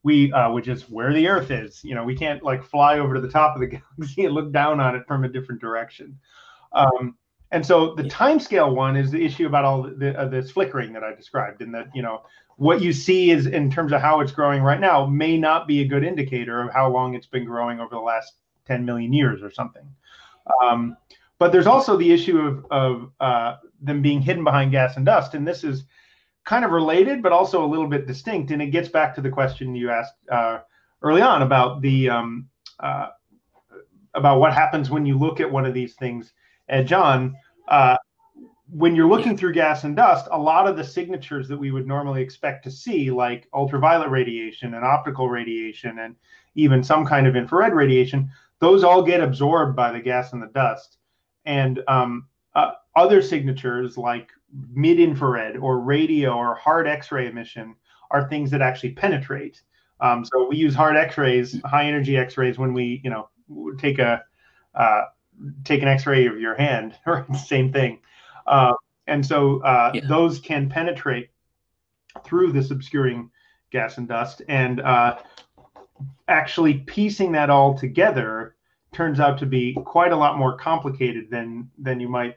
[0.06, 1.82] We, uh, which is where the Earth is.
[1.82, 3.66] You know, we can't like fly over to the top of the
[3.98, 6.16] galaxy and look down on it from a different direction.
[6.72, 7.16] Um,
[7.50, 10.92] and so the time scale one is the issue about all the, uh, this flickering
[10.92, 12.22] that I described, and that you know
[12.56, 15.80] what you see is in terms of how it's growing right now may not be
[15.80, 18.34] a good indicator of how long it's been growing over the last
[18.66, 19.86] 10 million years or something.
[20.62, 20.96] Um,
[21.38, 25.34] but there's also the issue of, of uh, them being hidden behind gas and dust,
[25.34, 25.84] and this is
[26.46, 28.50] kind of related, but also a little bit distinct.
[28.50, 30.60] And it gets back to the question you asked uh,
[31.02, 32.48] early on about the um,
[32.80, 33.08] uh,
[34.14, 36.32] about what happens when you look at one of these things
[36.68, 37.36] and John,
[37.68, 37.96] uh,
[38.68, 41.86] when you're looking through gas and dust, a lot of the signatures that we would
[41.86, 46.16] normally expect to see, like ultraviolet radiation and optical radiation and
[46.56, 48.28] even some kind of infrared radiation,
[48.58, 50.98] those all get absorbed by the gas and the dust.
[51.44, 57.74] And um, uh, other signatures like mid infrared or radio or hard X ray emission
[58.10, 59.62] are things that actually penetrate.
[60.00, 63.28] Um, so we use hard X rays, high energy X rays, when we, you know,
[63.78, 64.22] take a
[64.74, 65.02] uh,
[65.64, 67.98] take an X-ray of your hand, or same thing.
[68.46, 68.74] Uh,
[69.06, 70.02] and so uh, yeah.
[70.08, 71.30] those can penetrate
[72.24, 73.30] through this obscuring
[73.70, 75.18] gas and dust, and uh,
[76.28, 78.54] actually piecing that all together
[78.92, 82.36] turns out to be quite a lot more complicated than than you might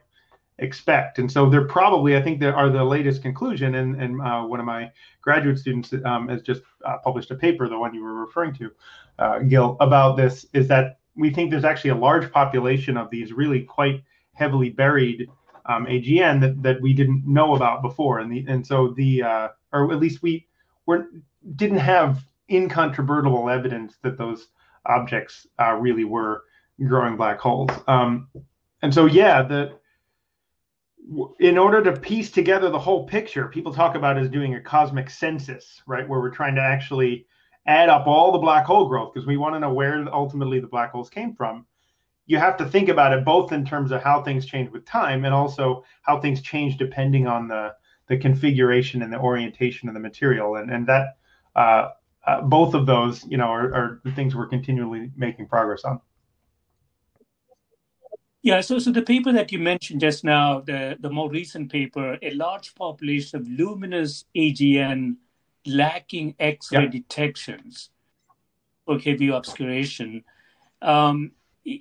[0.61, 1.19] expect.
[1.19, 3.75] And so they're probably, I think, there are the latest conclusion.
[3.75, 4.91] And, and uh, one of my
[5.21, 8.71] graduate students um, has just uh, published a paper, the one you were referring to,
[9.19, 13.33] uh, Gil, about this, is that we think there's actually a large population of these
[13.33, 15.29] really quite heavily buried
[15.65, 18.19] um, AGN that, that we didn't know about before.
[18.19, 20.47] And the and so the uh, or at least we
[20.85, 21.09] were
[21.55, 24.47] didn't have incontrovertible evidence that those
[24.85, 26.43] objects uh, really were
[26.87, 27.69] growing black holes.
[27.87, 28.29] Um,
[28.81, 29.73] and so yeah, the
[31.39, 35.09] in order to piece together the whole picture, people talk about as doing a cosmic
[35.09, 36.07] census, right?
[36.07, 37.25] Where we're trying to actually
[37.65, 40.67] add up all the black hole growth because we want to know where ultimately the
[40.67, 41.65] black holes came from.
[42.25, 45.25] You have to think about it both in terms of how things change with time
[45.25, 47.73] and also how things change depending on the
[48.07, 51.17] the configuration and the orientation of the material, and and that
[51.55, 51.89] uh,
[52.25, 56.01] uh, both of those, you know, are, are the things we're continually making progress on.
[58.41, 62.17] Yeah, so so the paper that you mentioned just now, the the more recent paper,
[62.21, 65.17] a large population of luminous AGN
[65.65, 66.91] lacking X-ray yep.
[66.91, 67.89] detections
[68.85, 70.23] for KVU obscuration.
[70.81, 71.31] Um,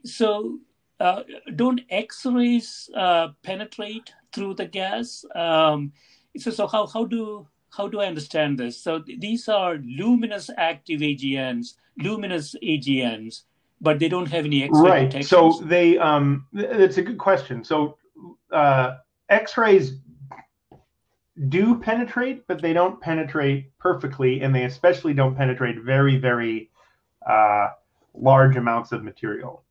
[0.05, 0.59] so,
[0.99, 1.23] uh,
[1.55, 5.25] don't X-rays uh, penetrate through the gas?
[5.37, 5.93] Um,
[6.37, 8.83] so, so how how do how do I understand this?
[8.83, 13.45] So these are luminous active AGNs, luminous AGNs,
[13.81, 15.11] but they don't have any X-ray right.
[15.11, 15.29] Detections.
[15.29, 17.65] So they um, that's a good question.
[17.65, 17.97] So
[18.53, 18.97] uh,
[19.29, 19.99] X-rays
[21.49, 26.71] do penetrate, but they don't penetrate perfectly, and they especially don't penetrate very, very
[27.29, 27.69] uh,
[28.15, 29.63] large amounts of material.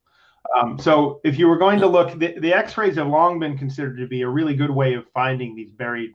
[0.56, 3.98] Um, so if you were going to look, the, the, X-rays have long been considered
[3.98, 6.14] to be a really good way of finding these buried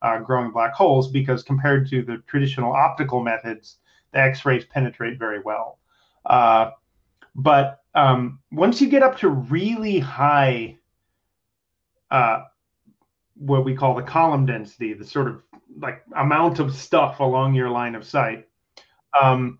[0.00, 3.76] uh, growing black holes because compared to the traditional optical methods,
[4.12, 5.78] the X-rays penetrate very well.
[6.24, 6.70] Uh,
[7.34, 10.76] but um, once you get up to really high
[12.10, 12.44] uh,
[13.36, 15.42] what we call the column density, the sort of
[15.78, 18.46] like amount of stuff along your line of sight.
[19.20, 19.58] Um,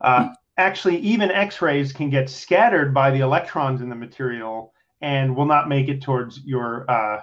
[0.00, 5.46] uh, actually, even X-rays can get scattered by the electrons in the material and will
[5.46, 7.20] not make it towards your uh,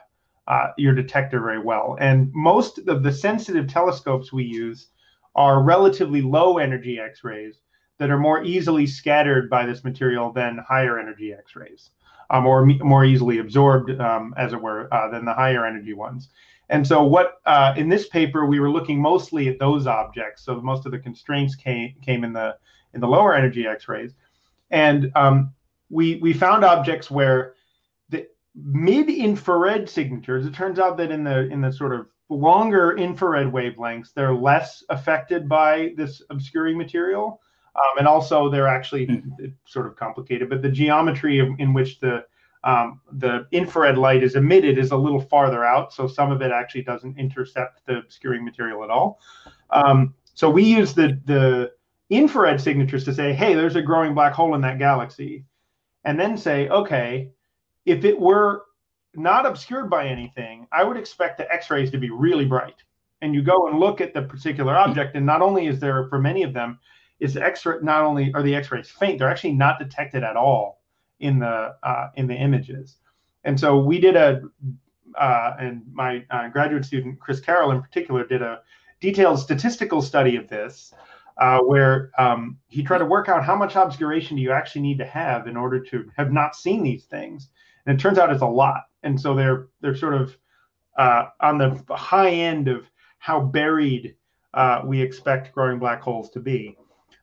[0.47, 1.95] uh, your detector very well.
[1.99, 4.87] And most of the sensitive telescopes we use
[5.35, 7.59] are relatively low energy X-rays
[7.99, 11.91] that are more easily scattered by this material than higher energy X-rays
[12.29, 16.29] um, or more easily absorbed, um, as it were, uh, than the higher energy ones.
[16.69, 20.43] And so, what uh, in this paper we were looking mostly at those objects.
[20.43, 22.57] So most of the constraints came came in the
[22.93, 24.13] in the lower energy X-rays,
[24.69, 25.53] and um,
[25.89, 27.55] we we found objects where
[28.09, 30.45] the mid-infrared signatures.
[30.45, 34.83] It turns out that in the in the sort of longer infrared wavelengths, they're less
[34.89, 37.41] affected by this obscuring material.
[37.79, 39.45] Um, and also, they're actually mm-hmm.
[39.65, 42.25] sort of complicated, but the geometry of, in which the
[42.65, 46.51] um, the infrared light is emitted is a little farther out, so some of it
[46.51, 49.21] actually doesn't intercept the obscuring material at all.
[49.69, 51.71] Um, so we use the the
[52.09, 55.45] infrared signatures to say, hey, there's a growing black hole in that galaxy,
[56.03, 57.31] and then say, okay,
[57.85, 58.65] if it were
[59.15, 62.83] not obscured by anything, I would expect the X-rays to be really bright.
[63.21, 66.19] And you go and look at the particular object, and not only is there for
[66.19, 66.79] many of them
[67.19, 70.81] is X-ray not only are the X-rays faint, they're actually not detected at all
[71.19, 72.97] in the uh, in the images.
[73.43, 74.41] And so we did a,
[75.17, 78.61] uh, and my uh, graduate student Chris Carroll in particular did a
[78.99, 80.93] detailed statistical study of this,
[81.37, 84.97] uh, where um, he tried to work out how much obscuration do you actually need
[84.97, 87.49] to have in order to have not seen these things.
[87.85, 88.83] And it turns out it's a lot.
[89.03, 90.37] And so they're they're sort of
[90.97, 92.85] uh, on the high end of
[93.19, 94.15] how buried
[94.53, 96.77] uh, we expect growing black holes to be.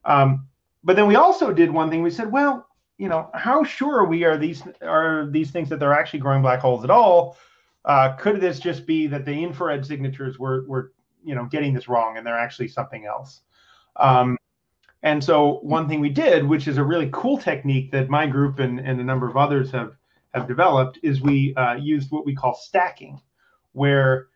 [0.06, 0.46] Um,
[0.84, 2.02] but then we also did one thing.
[2.02, 2.66] We said, well,
[2.96, 6.60] you know, how sure we are these are these things that they're actually growing black
[6.60, 7.36] holes at all?
[7.84, 10.92] Uh, could this just be that the infrared signatures were were
[11.22, 13.42] you know getting this wrong and they're actually something else?
[13.96, 14.38] Um,
[15.02, 18.58] and so one thing we did, which is a really cool technique that my group
[18.58, 19.96] and, and a number of others have
[20.32, 23.20] have developed, is we uh, used what we call stacking,
[23.72, 24.28] where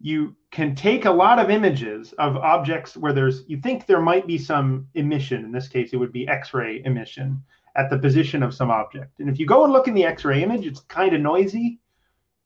[0.00, 4.26] you can take a lot of images of objects where there's you think there might
[4.26, 5.44] be some emission.
[5.44, 7.42] In this case it would be x-ray emission
[7.76, 9.18] at the position of some object.
[9.20, 11.80] And if you go and look in the x-ray image it's kind of noisy.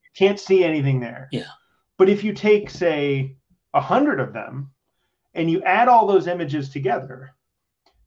[0.02, 1.28] You can't see anything there.
[1.32, 1.46] Yeah.
[1.98, 3.36] But if you take say
[3.74, 4.70] a hundred of them
[5.34, 7.34] and you add all those images together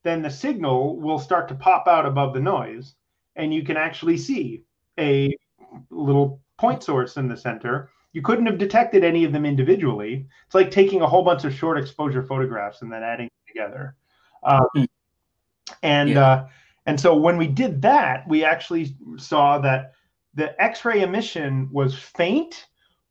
[0.04, 2.96] then the signal will start to pop out above the noise
[3.36, 4.64] and you can actually see
[5.00, 5.36] a
[5.90, 10.26] little point source in the center you couldn't have detected any of them individually.
[10.46, 13.96] It's like taking a whole bunch of short exposure photographs and then adding them together.
[14.42, 14.84] Um, hmm.
[15.84, 16.26] and yeah.
[16.26, 16.48] uh,
[16.86, 19.96] and so when we did that, we actually saw that
[20.34, 22.68] the X-ray emission was faint,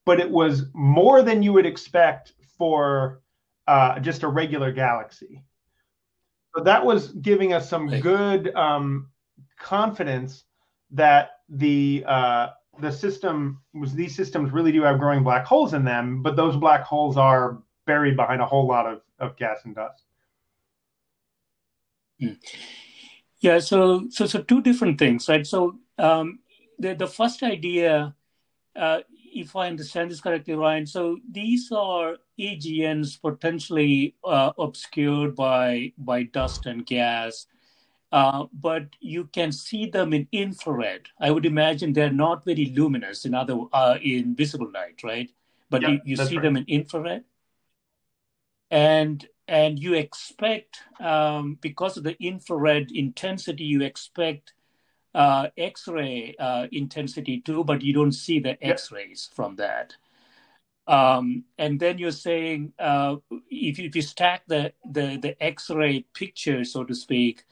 [0.06, 3.20] but it was more than you would expect for
[3.66, 5.44] uh, just a regular galaxy.
[6.56, 9.10] So that was giving us some good um,
[9.58, 10.44] confidence
[10.92, 12.48] that the uh,
[12.80, 16.56] the system was these systems really do have growing black holes in them, but those
[16.56, 20.02] black holes are buried behind a whole lot of, of gas and dust.
[22.20, 22.32] Hmm.
[23.40, 25.46] Yeah, so so so two different things, right?
[25.46, 26.38] So um,
[26.78, 28.14] the the first idea,
[28.74, 35.92] uh, if I understand this correctly, Ryan, so these are AGNs potentially uh, obscured by
[35.98, 37.46] by dust and gas,
[38.14, 41.08] uh, but you can see them in infrared.
[41.18, 45.28] I would imagine they're not very luminous in other uh, in visible light, right?
[45.68, 46.42] But you, you see right.
[46.42, 47.24] them in infrared,
[48.70, 54.54] and and you expect um, because of the infrared intensity, you expect
[55.12, 59.96] uh, X-ray uh, intensity too, but you don't see the X-rays from that.
[60.86, 63.16] Um, and then you're saying uh,
[63.50, 67.42] if, you, if you stack the, the, the X-ray picture, so to speak,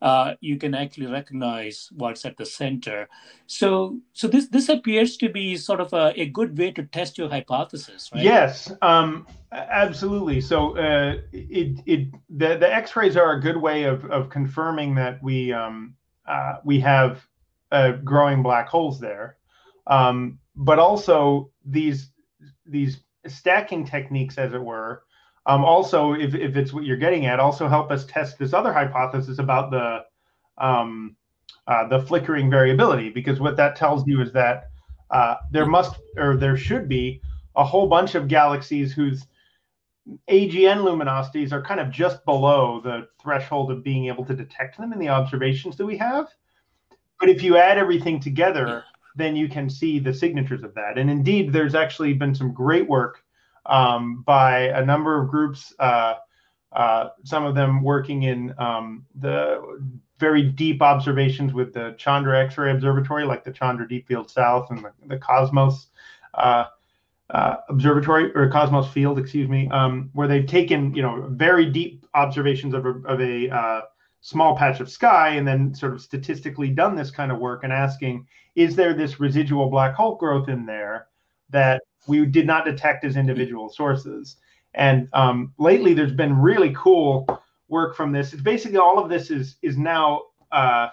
[0.00, 3.08] uh, you can actually recognize what's at the center.
[3.46, 7.18] So, so this this appears to be sort of a, a good way to test
[7.18, 8.22] your hypothesis, right?
[8.22, 10.40] Yes, um, absolutely.
[10.40, 15.22] So, uh, it it the the X-rays are a good way of of confirming that
[15.22, 15.94] we um,
[16.26, 17.26] uh, we have
[17.72, 19.36] uh, growing black holes there,
[19.88, 22.10] um, but also these
[22.66, 25.02] these stacking techniques, as it were,
[25.48, 28.70] um, also, if, if it's what you're getting at, also help us test this other
[28.70, 30.04] hypothesis about the
[30.58, 31.16] um,
[31.66, 34.70] uh, the flickering variability, because what that tells you is that
[35.10, 37.22] uh, there must or there should be
[37.56, 39.26] a whole bunch of galaxies whose
[40.30, 44.92] AGN luminosities are kind of just below the threshold of being able to detect them
[44.92, 46.28] in the observations that we have.
[47.18, 48.84] But if you add everything together,
[49.16, 50.98] then you can see the signatures of that.
[50.98, 53.24] And indeed, there's actually been some great work
[53.68, 56.14] um, by a number of groups, uh,
[56.72, 59.80] uh, some of them working in um, the
[60.18, 64.84] very deep observations with the Chandra X-ray Observatory, like the Chandra Deep Field South and
[64.84, 65.88] the, the Cosmos
[66.34, 66.64] uh,
[67.30, 72.06] uh Observatory or Cosmos Field, excuse me, um, where they've taken you know very deep
[72.14, 73.80] observations of a, of a uh,
[74.20, 77.72] small patch of sky and then sort of statistically done this kind of work and
[77.72, 81.06] asking, is there this residual black hole growth in there
[81.50, 84.36] that we did not detect as individual sources.
[84.74, 87.26] And um, lately, there's been really cool
[87.68, 88.32] work from this.
[88.32, 90.22] It's basically all of this is is now
[90.52, 90.88] uh,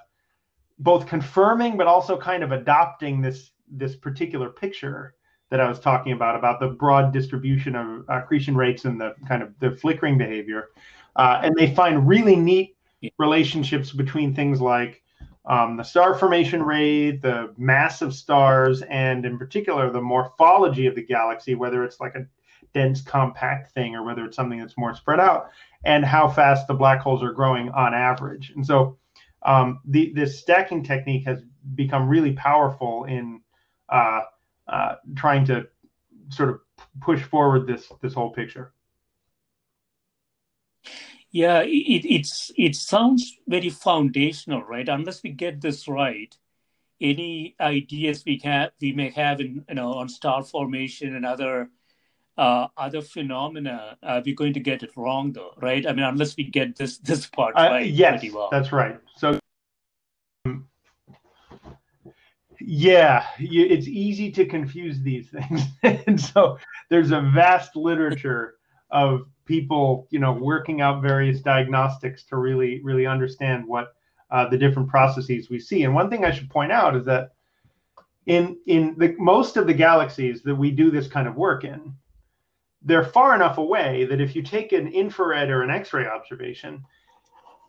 [0.80, 5.16] both confirming but also kind of adopting this this particular picture
[5.50, 9.44] that I was talking about about the broad distribution of accretion rates and the kind
[9.44, 10.70] of the flickering behavior.
[11.16, 12.76] Uh, and they find really neat
[13.18, 15.02] relationships between things like
[15.48, 20.96] um, the star formation rate, the mass of stars, and in particular the morphology of
[20.96, 22.26] the galaxy, whether it's like a
[22.74, 25.50] dense compact thing or whether it's something that's more spread out,
[25.84, 28.52] and how fast the black holes are growing on average.
[28.56, 28.98] And so
[29.44, 31.42] um, the, this stacking technique has
[31.76, 33.42] become really powerful in
[33.90, 34.22] uh,
[34.68, 35.68] uh, trying to
[36.30, 36.60] sort of
[37.02, 38.74] push forward this this whole picture.
[41.36, 44.88] Yeah, it, it's it sounds very foundational, right?
[44.88, 46.34] Unless we get this right,
[47.02, 51.72] any ideas we have we may have in you know on star formation and other
[52.38, 55.86] uh, other phenomena, uh, we're going to get it wrong, though, right?
[55.86, 57.86] I mean, unless we get this this part uh, right.
[57.86, 58.48] Yes, well.
[58.50, 58.98] that's right.
[59.18, 59.38] So,
[62.62, 66.60] yeah, you, it's easy to confuse these things, and so
[66.90, 68.56] there's a vast literature
[68.90, 73.96] of people, you know, working out various diagnostics to really, really understand what
[74.32, 75.84] uh, the different processes we see.
[75.84, 77.34] And one thing I should point out is that
[78.26, 81.94] in in the most of the galaxies that we do this kind of work in,
[82.82, 86.84] they're far enough away that if you take an infrared or an X-ray observation,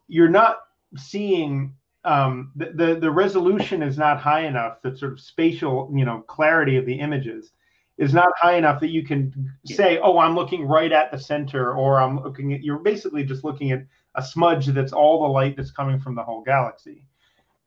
[0.08, 0.60] you're not
[0.96, 1.74] seeing
[2.04, 4.80] um, the, the the resolution is not high enough.
[4.80, 7.52] The sort of spatial, you know, clarity of the images
[7.98, 9.32] is not high enough that you can
[9.64, 13.44] say, "Oh, I'm looking right at the center," or "I'm looking at." You're basically just
[13.44, 13.84] looking at
[14.14, 17.04] a smudge that's all the light that's coming from the whole galaxy.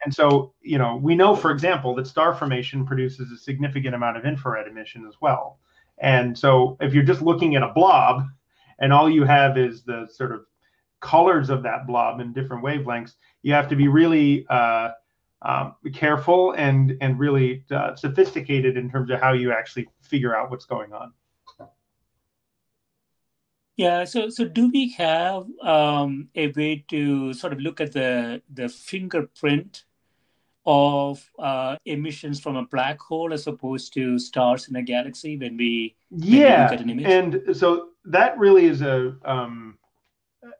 [0.03, 4.17] And so, you know, we know, for example, that star formation produces a significant amount
[4.17, 5.59] of infrared emission as well.
[5.97, 8.23] And so, if you're just looking at a blob,
[8.79, 10.45] and all you have is the sort of
[11.01, 14.91] colors of that blob in different wavelengths, you have to be really uh,
[15.41, 20.49] um, careful and and really uh, sophisticated in terms of how you actually figure out
[20.49, 21.13] what's going on.
[23.77, 24.03] Yeah.
[24.03, 28.67] So so do we have um, a way to sort of look at the the
[28.67, 29.85] fingerprint
[30.65, 35.57] of uh, emissions from a black hole as opposed to stars in a galaxy when
[35.57, 39.77] we yeah when we an and so that really is a, um,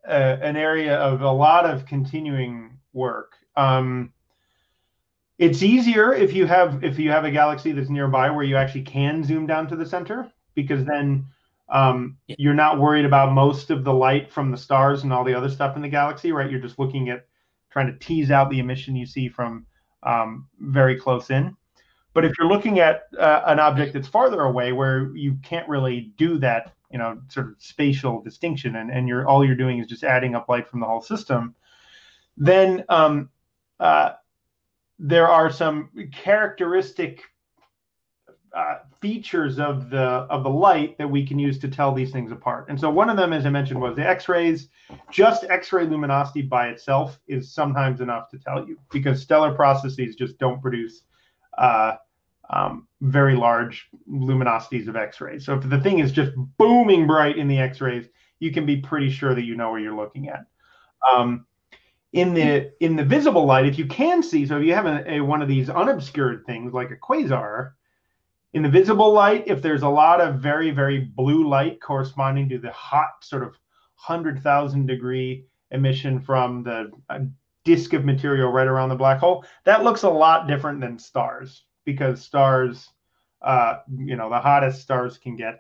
[0.08, 4.12] a, an area of a lot of continuing work um,
[5.40, 8.84] it's easier if you have if you have a galaxy that's nearby where you actually
[8.84, 11.26] can zoom down to the center because then
[11.70, 12.36] um, yeah.
[12.38, 15.50] you're not worried about most of the light from the stars and all the other
[15.50, 17.26] stuff in the galaxy right you're just looking at
[17.72, 19.66] trying to tease out the emission you see from
[20.04, 21.56] um, very close in.
[22.14, 26.12] But if you're looking at uh, an object that's farther away, where you can't really
[26.18, 29.88] do that, you know, sort of spatial distinction, and, and you're all you're doing is
[29.88, 31.56] just adding up light from the whole system,
[32.36, 33.30] then um,
[33.80, 34.14] uh,
[35.00, 37.24] there are some characteristic
[38.56, 42.32] uh, features of the of the light that we can use to tell these things
[42.32, 42.66] apart.
[42.68, 44.70] And so one of them, as I mentioned, was the X-rays.
[45.12, 50.38] Just X-ray luminosity by itself is sometimes enough to tell you because stellar processes just
[50.40, 51.04] don't produce
[51.58, 51.96] uh,
[52.50, 55.46] um, very large luminosities of X-rays.
[55.46, 58.08] So if the thing is just booming bright in the X-rays,
[58.40, 60.46] you can be pretty sure that you know where you're looking at.
[61.14, 61.46] Um,
[62.14, 65.14] in the in the visible light, if you can see, so if you have a,
[65.14, 67.72] a one of these unobscured things like a quasar,
[68.54, 72.58] in the visible light, if there's a lot of very, very blue light corresponding to
[72.58, 73.50] the hot sort of
[74.08, 77.20] 100,000 degree emission from the uh,
[77.64, 81.66] disk of material right around the black hole, that looks a lot different than stars
[81.86, 82.90] because stars,
[83.44, 85.60] uh, you know, the hottest stars can get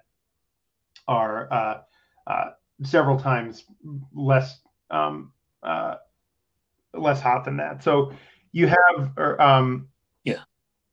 [1.08, 1.82] are uh,
[2.28, 2.50] uh
[2.84, 3.66] several times
[4.14, 5.32] less um,
[5.64, 5.96] uh,
[6.94, 7.84] less hot than that.
[7.84, 8.14] So
[8.52, 9.88] you have, or, um,
[10.24, 10.40] yeah,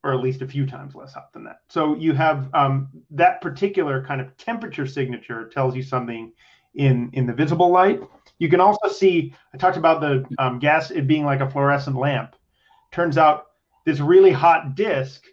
[0.05, 1.61] or at least a few times less hot than that.
[1.69, 6.33] So you have um, that particular kind of temperature signature tells you something
[6.75, 8.01] in in the visible light.
[8.39, 9.35] You can also see.
[9.55, 12.37] I talked about the um, gas it being like a fluorescent lamp.
[12.93, 13.47] Turns out
[13.85, 15.25] this really hot disk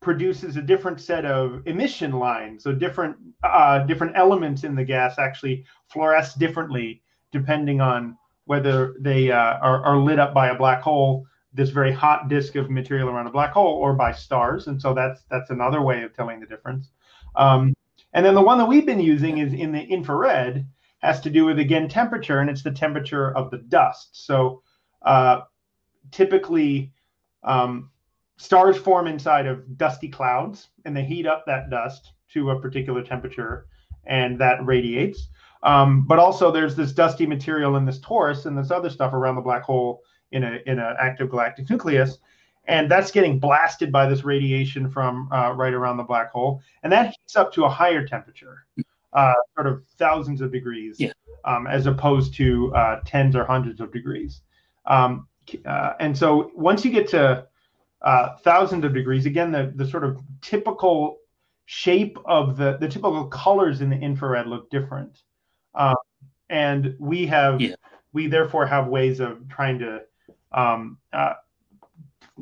[0.00, 2.62] produces a different set of emission lines.
[2.62, 8.16] So different uh, different elements in the gas actually fluoresce differently depending on
[8.46, 11.26] whether they uh, are, are lit up by a black hole
[11.56, 14.66] this very hot disk of material around a black hole or by stars.
[14.66, 16.90] And so that's that's another way of telling the difference.
[17.34, 17.74] Um,
[18.12, 20.66] and then the one that we've been using is in the infrared,
[20.98, 24.24] has to do with again temperature, and it's the temperature of the dust.
[24.26, 24.62] So
[25.02, 25.42] uh,
[26.10, 26.92] typically,
[27.42, 27.90] um,
[28.36, 33.02] stars form inside of dusty clouds, and they heat up that dust to a particular
[33.02, 33.66] temperature,
[34.04, 35.28] and that radiates.
[35.66, 39.34] Um, but also, there's this dusty material in this torus and this other stuff around
[39.34, 42.18] the black hole in a in an active galactic nucleus,
[42.66, 46.92] and that's getting blasted by this radiation from uh, right around the black hole, and
[46.92, 48.64] that heats up to a higher temperature,
[49.12, 51.10] uh, sort of thousands of degrees, yeah.
[51.44, 54.42] um, as opposed to uh, tens or hundreds of degrees.
[54.86, 55.26] Um,
[55.64, 57.44] uh, and so once you get to
[58.02, 61.18] uh, thousands of degrees, again, the the sort of typical
[61.64, 65.24] shape of the the typical colors in the infrared look different,
[65.76, 65.96] um,
[66.50, 67.74] and we have yeah.
[68.12, 70.02] we therefore have ways of trying to
[70.52, 71.34] um, uh,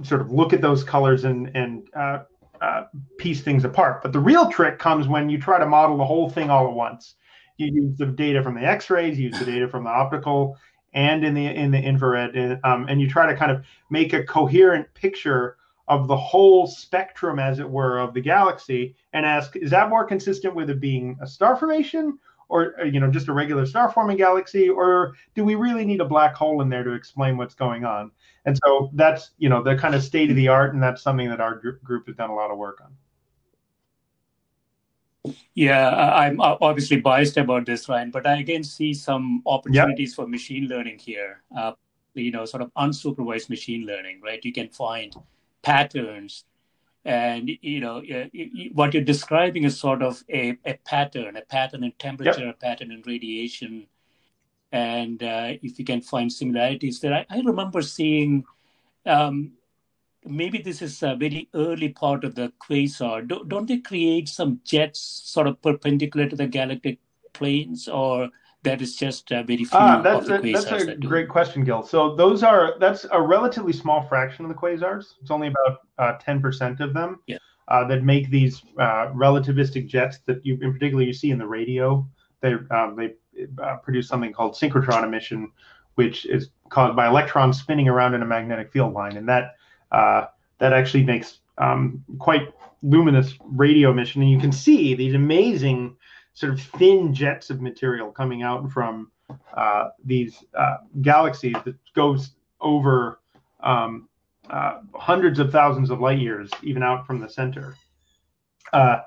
[0.02, 2.20] sort of look at those colors and and uh,
[2.60, 2.84] uh,
[3.18, 4.02] piece things apart.
[4.02, 6.74] But the real trick comes when you try to model the whole thing all at
[6.74, 7.16] once.
[7.56, 10.56] You use the data from the X-rays, you use the data from the optical,
[10.92, 14.12] and in the in the infrared, and, um, and you try to kind of make
[14.12, 15.56] a coherent picture
[15.86, 20.04] of the whole spectrum, as it were, of the galaxy, and ask: Is that more
[20.04, 22.18] consistent with it being a star formation,
[22.48, 26.00] or uh, you know just a regular star forming galaxy or do we really need
[26.00, 28.10] a black hole in there to explain what's going on
[28.44, 31.28] and so that's you know the kind of state of the art and that's something
[31.28, 32.92] that our group has done a lot of work on
[35.54, 40.16] yeah, I'm obviously biased about this, Ryan, but I again see some opportunities yep.
[40.16, 41.42] for machine learning here.
[41.56, 41.72] Uh,
[42.14, 44.44] you know, sort of unsupervised machine learning, right?
[44.44, 45.14] You can find
[45.62, 46.44] patterns
[47.04, 48.02] and you know
[48.72, 52.54] what you're describing is sort of a, a pattern a pattern in temperature yep.
[52.54, 53.86] a pattern in radiation
[54.72, 58.44] and uh, if you can find similarities there i, I remember seeing
[59.06, 59.52] um,
[60.24, 64.60] maybe this is a very early part of the quasar Do, don't they create some
[64.64, 66.98] jets sort of perpendicular to the galactic
[67.34, 68.30] planes or
[68.64, 71.82] that is just uh, very few ah, that's, a, that's a great question, Gil.
[71.82, 75.14] So those are that's a relatively small fraction of the quasars.
[75.20, 77.38] It's only about uh, ten uh, percent of them yeah.
[77.68, 81.46] uh, that make these uh, relativistic jets that you, in particular, you see in the
[81.46, 82.06] radio.
[82.40, 83.14] They um, they
[83.62, 85.52] uh, produce something called synchrotron emission,
[85.94, 89.56] which is caused by electrons spinning around in a magnetic field line, and that
[89.90, 92.52] that actually makes um, quite
[92.82, 94.22] luminous radio emission.
[94.22, 95.96] And you can see these amazing
[96.34, 99.10] sort of thin jets of material coming out from
[99.56, 103.20] uh, these uh, galaxies that goes over
[103.60, 104.08] um,
[104.50, 107.74] uh, hundreds of thousands of light years, even out from the center.
[108.72, 108.98] Uh,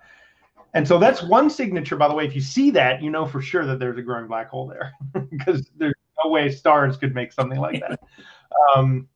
[0.73, 2.25] and so that's one signature, by the way.
[2.25, 4.93] If you see that, you know for sure that there's a growing black hole there,
[5.30, 7.99] because there's no way stars could make something like that.
[8.75, 9.07] Um,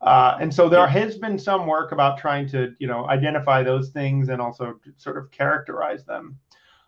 [0.00, 3.90] uh, and so there has been some work about trying to, you know, identify those
[3.90, 6.38] things and also sort of characterize them.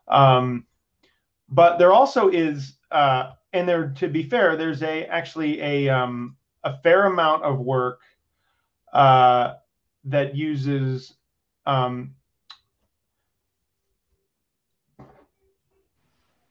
[0.09, 0.67] Um,
[1.51, 6.37] but there also is, uh, and there, to be fair, there's a actually a um,
[6.65, 8.01] a fair amount of work
[8.93, 9.55] uh,
[10.05, 11.15] that uses
[11.67, 12.15] um,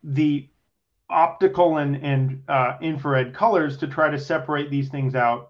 [0.03, 0.49] the
[1.09, 5.49] optical and, and uh, infrared colors to try to separate these things out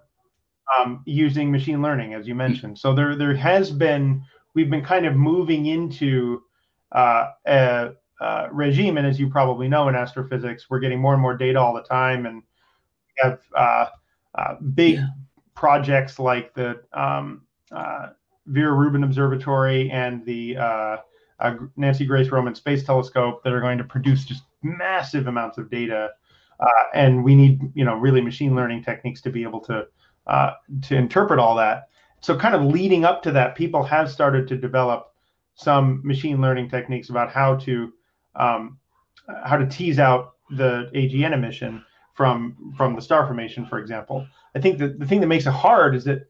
[0.79, 2.77] um, using machine learning, as you mentioned.
[2.77, 4.23] So there there has been
[4.53, 6.43] we've been kind of moving into
[6.91, 7.89] uh, a,
[8.19, 11.59] a, regime, and as you probably know in astrophysics, we're getting more and more data
[11.59, 12.43] all the time, and we
[13.17, 13.85] have uh,
[14.35, 15.07] uh big yeah.
[15.55, 17.41] projects like the um,
[17.71, 18.07] uh,
[18.47, 20.97] Vera Rubin Observatory and the uh,
[21.77, 26.11] Nancy Grace Roman Space Telescope that are going to produce just massive amounts of data.
[26.93, 29.85] and we need, you know, really machine learning techniques to be able to
[30.29, 30.53] uh,
[30.83, 31.89] to interpret all that.
[32.21, 35.13] So, kind of leading up to that, people have started to develop
[35.55, 37.91] some machine learning techniques about how to
[38.35, 38.77] um,
[39.43, 44.25] how to tease out the AGN emission from from the star formation, for example.
[44.55, 46.29] I think that the thing that makes it hard is that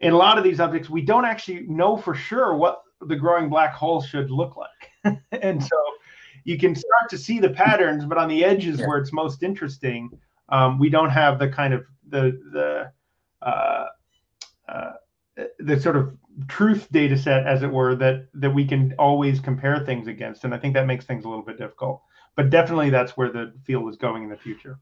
[0.00, 3.48] in a lot of these objects, we don't actually know for sure what the growing
[3.48, 5.76] black hole should look like, and so
[6.44, 8.86] you can start to see the patterns, but on the edges yeah.
[8.86, 10.10] where it's most interesting,
[10.48, 12.92] um, we don't have the kind of the the
[13.46, 13.86] uh,
[14.68, 14.92] uh,
[15.58, 16.16] the sort of
[16.48, 20.54] truth data set, as it were, that that we can always compare things against, and
[20.54, 22.02] I think that makes things a little bit difficult.
[22.36, 24.78] But definitely, that's where the field is going in the future.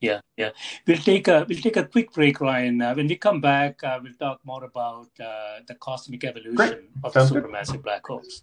[0.00, 0.50] Yeah, yeah.
[0.86, 2.82] We'll take a we'll take a quick break, Ryan.
[2.82, 6.78] Uh, when we come back, uh, we'll talk more about uh, the cosmic evolution Great.
[7.04, 7.82] of Sounds the supermassive good.
[7.84, 8.42] black holes.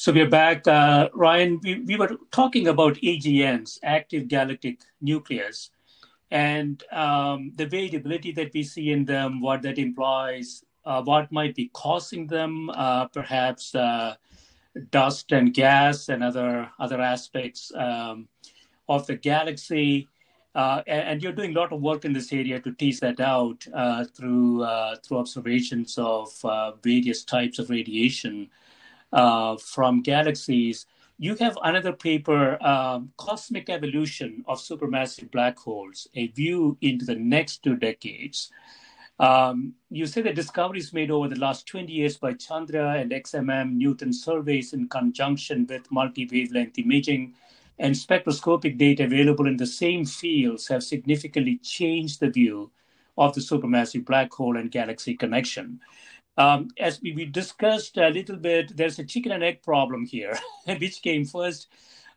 [0.00, 0.66] So we're back.
[0.66, 5.68] Uh, Ryan, we, we were talking about AGNs, active galactic nucleus,
[6.30, 11.54] and um, the variability that we see in them, what that implies, uh, what might
[11.54, 14.14] be causing them, uh, perhaps uh,
[14.90, 18.26] dust and gas and other, other aspects um,
[18.88, 20.08] of the galaxy.
[20.54, 23.66] Uh, and, you're doing a lot of work in this area to tease that out
[23.74, 24.66] uh, through,
[25.04, 26.32] through observations of
[26.82, 28.48] various types of radiation
[29.12, 30.86] uh, from galaxies.
[31.18, 37.16] You have another paper, um, Cosmic Evolution of Supermassive Black Holes, a view into the
[37.16, 38.50] next two decades.
[39.18, 43.72] Um, you say the discoveries made over the last 20 years by Chandra and XMM
[43.72, 47.34] Newton surveys in conjunction with multi wavelength imaging
[47.78, 52.70] and spectroscopic data available in the same fields have significantly changed the view
[53.18, 55.80] of the supermassive black hole and galaxy connection.
[56.40, 60.38] Um, as we, we, discussed a little bit, there's a chicken and egg problem here,
[60.64, 61.68] which came first.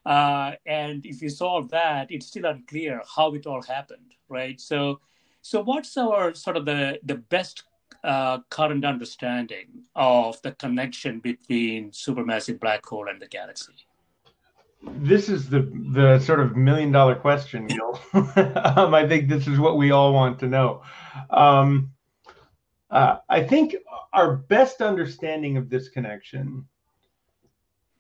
[0.06, 4.62] Uh, and if you solve that, it's still unclear how it all happened, right?
[4.62, 5.02] So,
[5.42, 7.64] so what's our sort of the the best
[8.04, 13.74] uh, current understanding of the connection between supermassive black hole and the galaxy?
[15.12, 15.62] This is the
[16.00, 18.00] the sort of million dollar question, Gil.
[18.14, 20.82] um, I think this is what we all want to know.
[21.30, 21.94] Um,
[22.94, 23.76] uh, I think
[24.14, 26.64] our best understanding of this connection,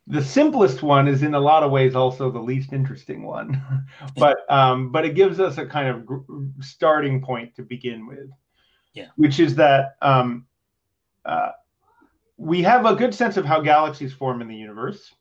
[0.05, 3.59] the simplest one is in a lot of ways also the least interesting one,
[4.17, 6.07] but um, but it gives us a kind of
[6.63, 8.29] starting point to begin with,
[8.93, 9.07] yeah.
[9.15, 10.45] which is that um,
[11.25, 11.49] uh,
[12.37, 15.11] we have a good sense of how galaxies form in the universe.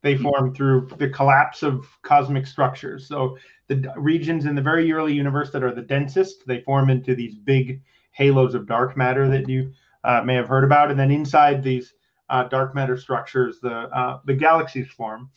[0.00, 0.22] They mm-hmm.
[0.22, 3.06] form through the collapse of cosmic structures.
[3.06, 7.14] So the regions in the very early universe that are the densest, they form into
[7.14, 7.82] these big
[8.18, 9.72] halos of dark matter that you
[10.04, 10.90] uh, may have heard about.
[10.90, 11.94] And then inside these
[12.28, 15.30] uh, dark matter structures, the uh, the galaxies form,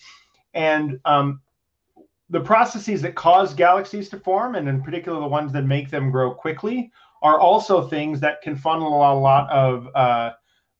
[0.54, 1.40] and um,
[2.30, 6.12] the processes that cause galaxies to form, and in particular the ones that make them
[6.12, 10.32] grow quickly, are also things that can funnel a lot of uh,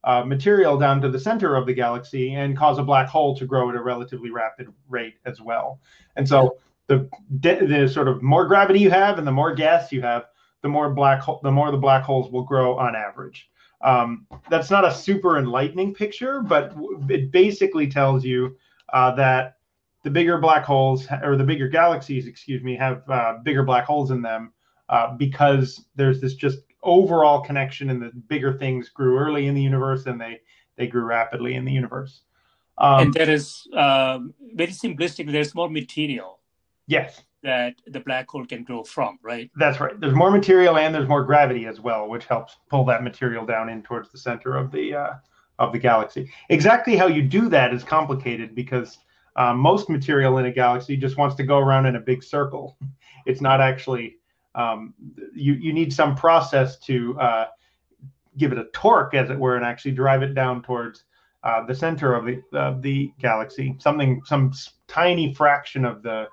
[0.04, 3.46] uh, material down to the center of the galaxy and cause a black hole to
[3.46, 5.80] grow at a relatively rapid rate as well.
[6.16, 10.02] And so the the sort of more gravity you have and the more gas you
[10.02, 10.24] have,
[10.62, 13.48] the more black hole, the more the black holes will grow on average.
[13.82, 16.72] Um, that's not a super enlightening picture, but
[17.08, 18.56] it basically tells you
[18.92, 19.56] uh, that
[20.04, 24.10] the bigger black holes or the bigger galaxies, excuse me, have uh, bigger black holes
[24.10, 24.52] in them
[24.88, 29.62] uh, because there's this just overall connection, and the bigger things grew early in the
[29.62, 30.40] universe, and they
[30.76, 32.22] they grew rapidly in the universe.
[32.78, 36.40] Um, and there is um, very simplistically, there's more material.
[36.86, 37.22] Yes.
[37.42, 39.50] That the black hole can grow from, right?
[39.56, 39.98] That's right.
[39.98, 43.68] There's more material and there's more gravity as well, which helps pull that material down
[43.68, 45.12] in towards the center of the uh,
[45.58, 46.30] of the galaxy.
[46.50, 48.98] Exactly how you do that is complicated because
[49.36, 52.76] uh, most material in a galaxy just wants to go around in a big circle.
[53.24, 54.16] It's not actually
[54.56, 54.94] um,
[55.32, 57.46] you you need some process to uh,
[58.36, 61.04] give it a torque, as it were, and actually drive it down towards
[61.44, 63.76] uh, the center of the of the galaxy.
[63.78, 64.52] Something some
[64.88, 66.26] tiny fraction of the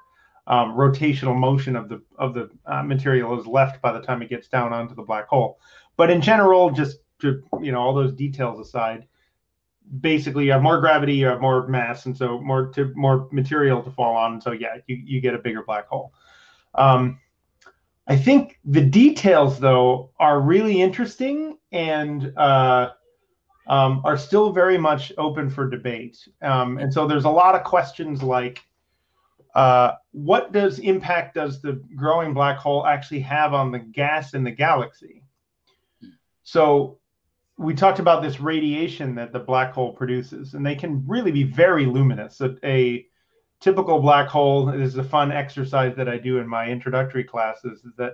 [0.49, 4.29] um, rotational motion of the of the uh, material is left by the time it
[4.29, 5.59] gets down onto the black hole.
[5.95, 9.07] But in general, just to you know all those details aside,
[10.01, 13.81] basically you have more gravity, you have more mass, and so more to more material
[13.83, 14.41] to fall on.
[14.41, 16.13] So yeah, you, you get a bigger black hole.
[16.73, 17.19] Um,
[18.07, 22.89] I think the details though are really interesting and uh,
[23.67, 26.27] um, are still very much open for debate.
[26.41, 28.63] Um, and so there's a lot of questions like,
[29.55, 34.43] uh, what does impact does the growing black hole actually have on the gas in
[34.43, 35.23] the galaxy?
[36.43, 36.99] So
[37.57, 41.43] we talked about this radiation that the black hole produces, and they can really be
[41.43, 42.39] very luminous.
[42.41, 43.05] A, a
[43.59, 47.83] typical black hole is a fun exercise that I do in my introductory classes.
[47.83, 48.13] Is that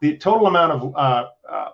[0.00, 1.68] the total amount of uh, uh,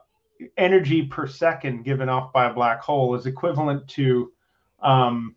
[0.57, 4.33] energy per second given off by a black hole is equivalent to
[4.83, 5.35] um,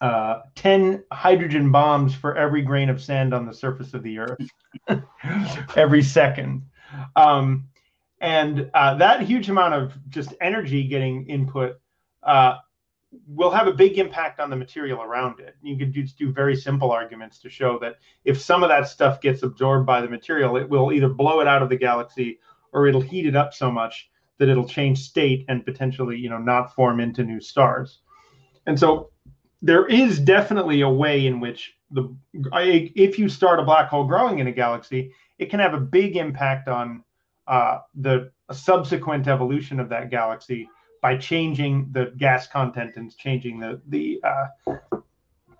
[0.00, 4.48] uh, 10 hydrogen bombs for every grain of sand on the surface of the earth
[5.76, 6.62] every second.
[7.16, 7.68] Um,
[8.20, 11.80] and uh, that huge amount of just energy getting input
[12.22, 12.56] uh,
[13.26, 15.56] will have a big impact on the material around it.
[15.62, 19.20] You could just do very simple arguments to show that if some of that stuff
[19.20, 22.38] gets absorbed by the material, it will either blow it out of the galaxy
[22.72, 26.38] or it'll heat it up so much that it'll change state and potentially, you know,
[26.38, 28.00] not form into new stars.
[28.66, 29.10] And so
[29.62, 34.38] there is definitely a way in which the if you start a black hole growing
[34.38, 37.04] in a galaxy, it can have a big impact on
[37.46, 40.68] uh, the subsequent evolution of that galaxy
[41.02, 44.76] by changing the gas content and changing the the uh,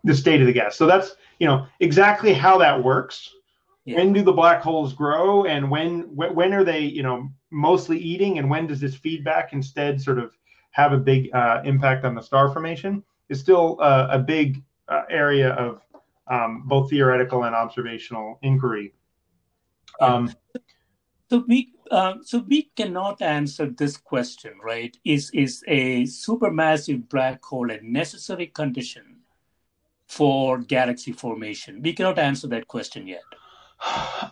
[0.05, 0.77] the state of the gas.
[0.77, 3.35] So that's you know exactly how that works.
[3.87, 3.97] Yeah.
[3.97, 8.39] When do the black holes grow, and when when are they you know mostly eating,
[8.39, 10.37] and when does this feedback instead sort of
[10.73, 13.03] have a big uh, impact on the star formation?
[13.31, 15.81] Is still uh, a big uh, area of
[16.27, 18.93] um, both theoretical and observational inquiry.
[20.01, 20.33] Um,
[21.31, 24.97] so we uh, so we cannot answer this question, right?
[25.05, 29.21] Is is a supermassive black hole a necessary condition
[30.09, 31.83] for galaxy formation?
[31.83, 33.23] We cannot answer that question yet.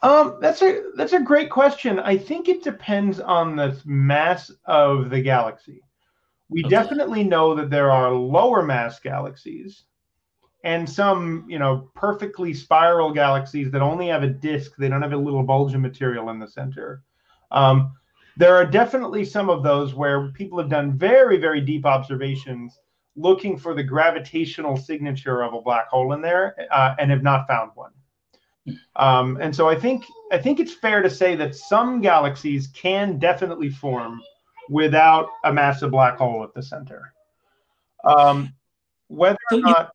[0.03, 1.99] Um, that's a that's a great question.
[1.99, 5.83] I think it depends on the mass of the galaxy.
[6.51, 6.71] We okay.
[6.71, 9.85] definitely know that there are lower mass galaxies
[10.65, 14.73] and some, you know, perfectly spiral galaxies that only have a disk.
[14.77, 17.03] They don't have a little bulge of material in the center.
[17.51, 17.93] Um,
[18.37, 22.79] there are definitely some of those where people have done very, very deep observations
[23.17, 27.47] looking for the gravitational signature of a black hole in there uh, and have not
[27.49, 27.91] found one.
[28.97, 33.19] Um, and so I think I think it's fair to say that some galaxies can
[33.19, 34.21] definitely form
[34.69, 37.13] without a massive black hole at the center.
[38.05, 38.55] Um,
[39.09, 39.93] whether or not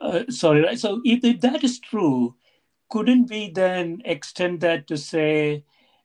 [0.00, 0.78] uh, sorry, right?
[0.78, 2.34] So if, if that is true,
[2.90, 5.64] couldn't we then extend that to say,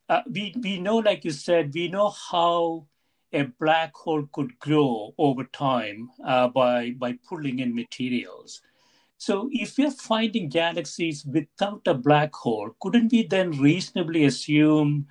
[0.09, 2.87] uh, we, we know, like you said, we know how
[3.33, 8.61] a black hole could grow over time uh, by, by pulling in materials.
[9.17, 15.07] So if we're finding galaxies without a black hole, couldn't we then reasonably assume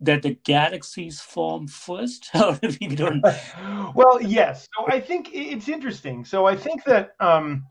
[0.00, 2.30] that the galaxies form first?
[2.80, 3.22] we don't...
[3.94, 4.68] well, yes.
[4.76, 6.24] So I think it's interesting.
[6.24, 7.64] So I think that um,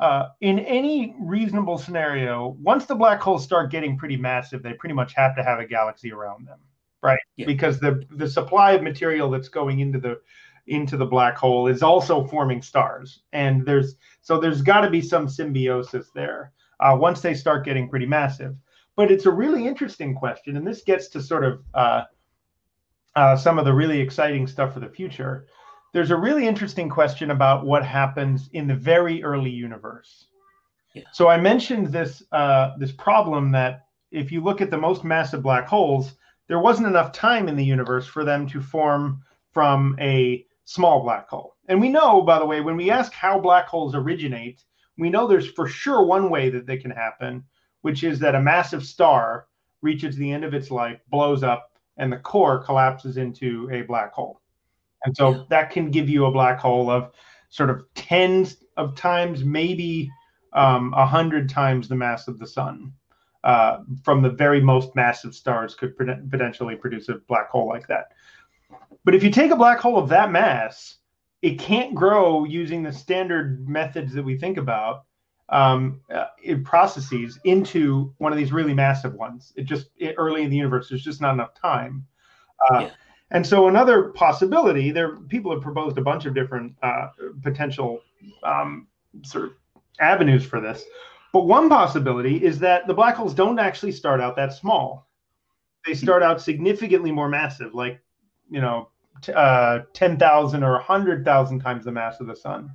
[0.00, 4.94] uh, in any reasonable scenario, once the black holes start getting pretty massive, they pretty
[4.94, 6.58] much have to have a galaxy around them,
[7.02, 7.18] right?
[7.36, 7.46] Yeah.
[7.46, 10.18] Because the the supply of material that's going into the
[10.66, 15.02] into the black hole is also forming stars, and there's so there's got to be
[15.02, 18.56] some symbiosis there uh, once they start getting pretty massive.
[18.96, 22.02] But it's a really interesting question, and this gets to sort of uh,
[23.16, 25.46] uh some of the really exciting stuff for the future
[25.92, 30.26] there's a really interesting question about what happens in the very early universe.
[30.94, 31.02] Yeah.
[31.12, 35.42] So I mentioned this uh, this problem that if you look at the most massive
[35.42, 36.14] black holes,
[36.48, 39.22] there wasn't enough time in the universe for them to form
[39.52, 41.56] from a small black hole.
[41.68, 44.64] And we know, by the way, when we ask how black holes originate,
[44.98, 47.44] we know there's for sure one way that they can happen,
[47.82, 49.46] which is that a massive star
[49.82, 54.12] reaches the end of its life, blows up, and the core collapses into a black
[54.12, 54.40] hole.
[55.04, 55.42] And so yeah.
[55.50, 57.12] that can give you a black hole of
[57.48, 60.10] sort of tens of times, maybe
[60.52, 62.92] um, a um, hundred times the mass of the sun.
[63.42, 68.08] Uh, from the very most massive stars could potentially produce a black hole like that.
[69.02, 70.98] But if you take a black hole of that mass,
[71.40, 75.04] it can't grow using the standard methods that we think about
[75.50, 76.26] um, uh,
[76.64, 79.52] processes into one of these really massive ones.
[79.56, 82.06] It just it, early in the universe, there's just not enough time.
[82.70, 82.90] Uh, yeah.
[83.32, 87.08] And so another possibility, there people have proposed a bunch of different uh,
[87.42, 88.00] potential
[88.42, 88.88] um,
[89.22, 89.50] sort of
[90.00, 90.84] avenues for this.
[91.32, 95.08] But one possibility is that the black holes don't actually start out that small.
[95.86, 98.00] They start out significantly more massive, like
[98.50, 98.88] you know,
[99.22, 102.70] t- uh, ten thousand or hundred thousand times the mass of the sun.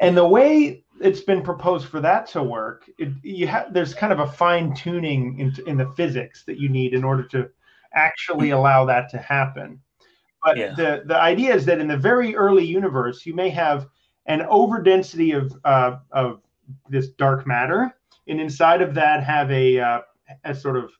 [0.00, 4.12] And the way it's been proposed for that to work, it, you have there's kind
[4.12, 7.48] of a fine tuning in, in the physics that you need in order to
[7.94, 9.80] actually allow that to happen.
[10.42, 10.74] But yeah.
[10.74, 13.86] the the idea is that in the very early universe, you may have
[14.26, 16.40] an overdensity of uh, of
[16.88, 17.94] this dark matter,
[18.28, 20.00] and inside of that have a uh,
[20.44, 20.90] a sort of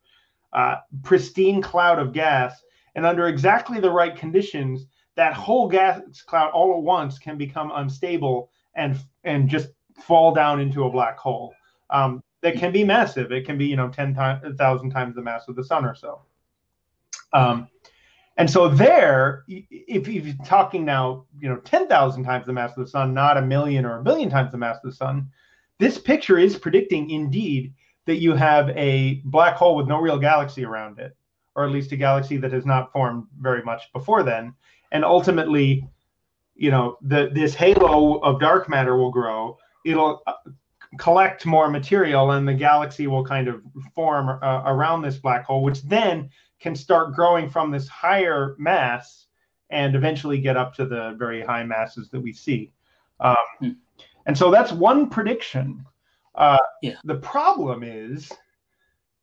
[0.53, 2.62] uh, pristine cloud of gas,
[2.95, 4.86] and under exactly the right conditions,
[5.16, 9.68] that whole gas cloud all at once can become unstable and and just
[10.03, 11.55] fall down into a black hole.
[11.90, 13.32] Um, that can be massive.
[13.32, 16.22] It can be you know ten thousand times the mass of the sun or so.
[17.32, 17.68] Um,
[18.36, 22.90] and so there, if you're talking now, you know, 10,000 times the mass of the
[22.90, 25.28] sun, not a million or a billion times the mass of the sun,
[25.78, 27.74] this picture is predicting indeed
[28.07, 31.16] that you have a black hole with no real galaxy around it,
[31.55, 34.53] or at least a galaxy that has not formed very much before then.
[34.90, 35.88] And ultimately,
[36.57, 39.59] you know, the, this halo of dark matter will grow.
[39.85, 40.32] It'll uh,
[40.99, 43.62] collect more material, and the galaxy will kind of
[43.95, 46.30] form uh, around this black hole, which then
[46.61, 49.26] can start growing from this higher mass
[49.70, 52.72] and eventually get up to the very high masses that we see.
[53.20, 53.70] Um, hmm.
[54.26, 55.85] And so that's one prediction.
[56.35, 56.97] Uh, yeah.
[57.05, 58.30] The problem is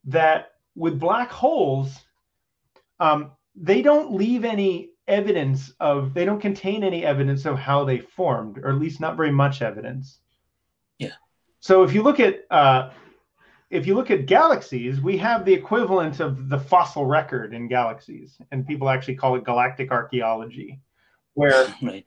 [0.06, 2.00] that with black holes,
[3.00, 8.00] um, they don't leave any evidence of, they don't contain any evidence of how they
[8.00, 10.20] formed, or at least not very much evidence.
[11.62, 12.90] So if you look at uh,
[13.70, 18.38] if you look at galaxies, we have the equivalent of the fossil record in galaxies,
[18.52, 20.82] and people actually call it galactic archaeology,
[21.36, 22.06] where right.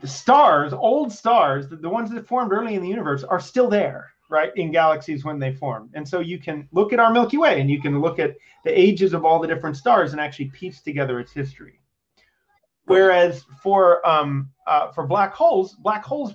[0.00, 3.68] the stars, old stars, the, the ones that formed early in the universe, are still
[3.68, 5.90] there, right, in galaxies when they formed.
[5.94, 8.70] And so you can look at our Milky Way and you can look at the
[8.78, 11.80] ages of all the different stars and actually piece together its history.
[12.84, 16.34] Whereas for um, uh, for black holes, black holes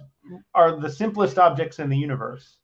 [0.54, 2.58] are the simplest objects in the universe.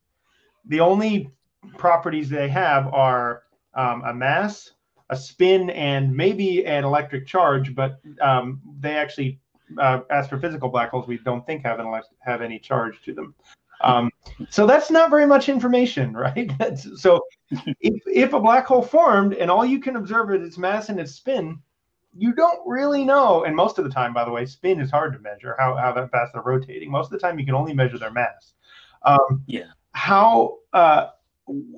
[0.65, 1.31] The only
[1.77, 3.43] properties they have are
[3.73, 4.71] um, a mass,
[5.09, 9.39] a spin, and maybe an electric charge, but um, they actually
[9.79, 13.35] uh, astrophysical black holes we don't think have an elect- have any charge to them.
[13.81, 14.09] Um,
[14.49, 16.51] so that's not very much information, right?
[16.95, 17.21] so
[17.81, 20.99] if, if a black hole formed and all you can observe is its mass and
[20.99, 21.59] its spin,
[22.17, 23.43] you don't really know.
[23.43, 25.93] And most of the time, by the way, spin is hard to measure how, how
[25.93, 26.91] that fast they're rotating.
[26.91, 28.53] Most of the time, you can only measure their mass.
[29.03, 29.67] Um, yeah.
[29.91, 31.07] How uh,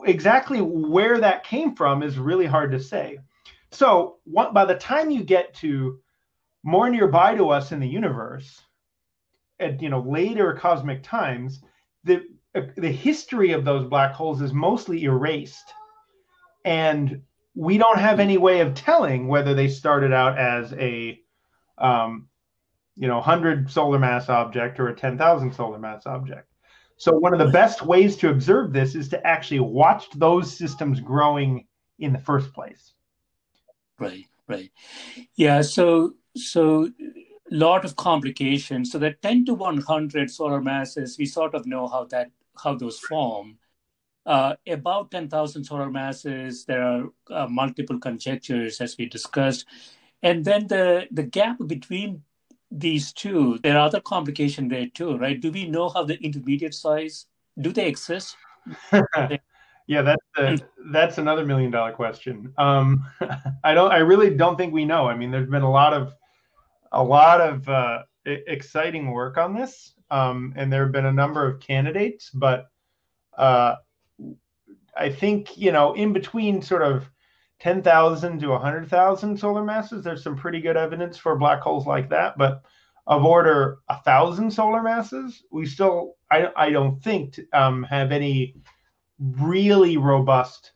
[0.05, 3.19] exactly where that came from is really hard to say.
[3.71, 5.99] So what, by the time you get to
[6.63, 8.61] more nearby to us in the universe,
[9.59, 11.61] at you know later cosmic times,
[12.03, 12.23] the
[12.77, 15.73] the history of those black holes is mostly erased,
[16.65, 17.21] and
[17.55, 21.19] we don't have any way of telling whether they started out as a
[21.77, 22.27] um,
[22.95, 26.47] you know 100 solar mass object or a 10,000 solar mass object.
[26.97, 30.99] So one of the best ways to observe this is to actually watch those systems
[30.99, 31.65] growing
[31.97, 32.91] in the first place.
[33.97, 34.69] Right, right.
[35.35, 36.89] Yeah, so so
[37.51, 38.91] lot of complications.
[38.91, 42.31] So that 10 to 100 solar masses, we sort of know how that
[42.61, 43.58] how those form.
[44.29, 49.65] Uh, about 10,000 solar masses, there are uh, multiple conjectures as we discussed.
[50.21, 52.21] And then the, the gap between
[52.69, 55.41] these two, there are other complications there too, right?
[55.41, 57.25] Do we know how the intermediate size
[57.59, 58.37] do they exist?
[59.87, 60.59] yeah, that's a,
[60.91, 62.53] that's another million dollar question.
[62.59, 63.03] Um,
[63.63, 65.07] I don't, I really don't think we know.
[65.07, 66.13] I mean, there's been a lot of
[66.91, 71.47] a lot of uh, exciting work on this, um, and there have been a number
[71.47, 72.69] of candidates, but
[73.37, 73.75] uh,
[74.97, 77.09] I think you know in between sort of
[77.59, 82.37] 10,000 to 100,000 solar masses, there's some pretty good evidence for black holes like that.
[82.37, 82.63] But
[83.07, 88.55] of order a thousand solar masses, we still I I don't think um, have any
[89.19, 90.71] really robust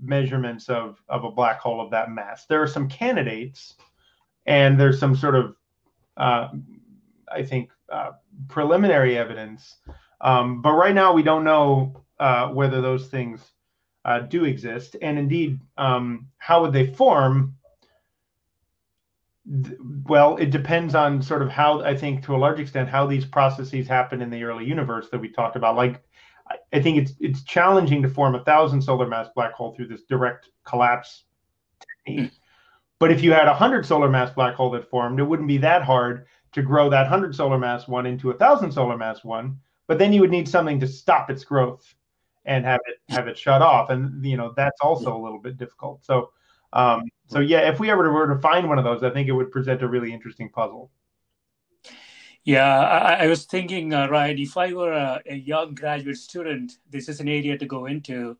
[0.00, 2.46] measurements of of a black hole of that mass.
[2.46, 3.74] There are some candidates,
[4.46, 5.56] and there's some sort of
[6.16, 6.48] uh,
[7.30, 8.12] I think uh,
[8.48, 9.76] preliminary evidence,
[10.22, 13.52] um, but right now we don't know uh, whether those things
[14.04, 17.54] uh, do exist, and indeed, um, how would they form?
[20.04, 23.24] Well, it depends on sort of how I think to a large extent how these
[23.24, 25.76] processes happen in the early universe that we talked about.
[25.76, 26.02] Like,
[26.72, 30.02] I think it's it's challenging to form a thousand solar mass black hole through this
[30.04, 31.24] direct collapse
[32.06, 32.32] technique.
[32.98, 35.58] But if you had a hundred solar mass black hole that formed, it wouldn't be
[35.58, 39.58] that hard to grow that hundred solar mass one into a thousand solar mass one.
[39.86, 41.94] But then you would need something to stop its growth
[42.48, 45.58] and have it have it shut off, and you know that's also a little bit
[45.58, 46.04] difficult.
[46.04, 46.30] So,
[46.72, 49.32] um, so yeah, if we ever were to find one of those, I think it
[49.32, 50.90] would present a really interesting puzzle.
[52.44, 56.72] Yeah, I, I was thinking, uh, Ryan, if I were a, a, young graduate student,
[56.88, 58.38] this is an area to go into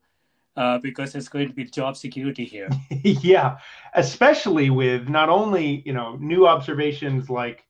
[0.56, 2.70] uh, because there's going to be job security here.
[2.90, 3.58] yeah,
[3.94, 7.66] especially with not only you know new observations like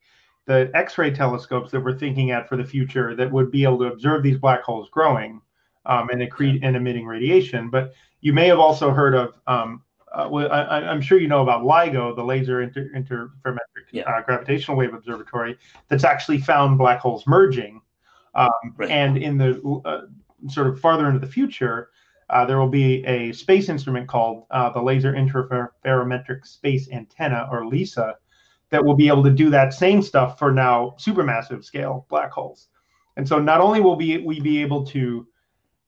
[0.47, 3.93] the X-ray telescopes that we're thinking at for the future that would be able to
[3.93, 5.43] observe these black holes growing,
[5.89, 7.71] um, and, accre- and emitting radiation.
[7.71, 9.83] But you may have also heard of, um,
[10.15, 13.59] uh, I, am sure you know about LIGO, the Laser Inter- Interferometric
[13.91, 14.03] yeah.
[14.03, 15.59] uh, Gravitational Wave Observatory,
[15.89, 17.81] that's actually found black holes merging.
[18.35, 18.91] Um, right.
[18.91, 20.03] And in the uh,
[20.49, 21.91] sort of farther into the future,
[22.31, 27.67] uh, there will be a space instrument called uh, the Laser Interferometric Space Antenna, or
[27.67, 28.17] LISA,
[28.71, 32.69] that will be able to do that same stuff for now supermassive scale black holes.
[33.17, 35.27] And so not only will be, we be able to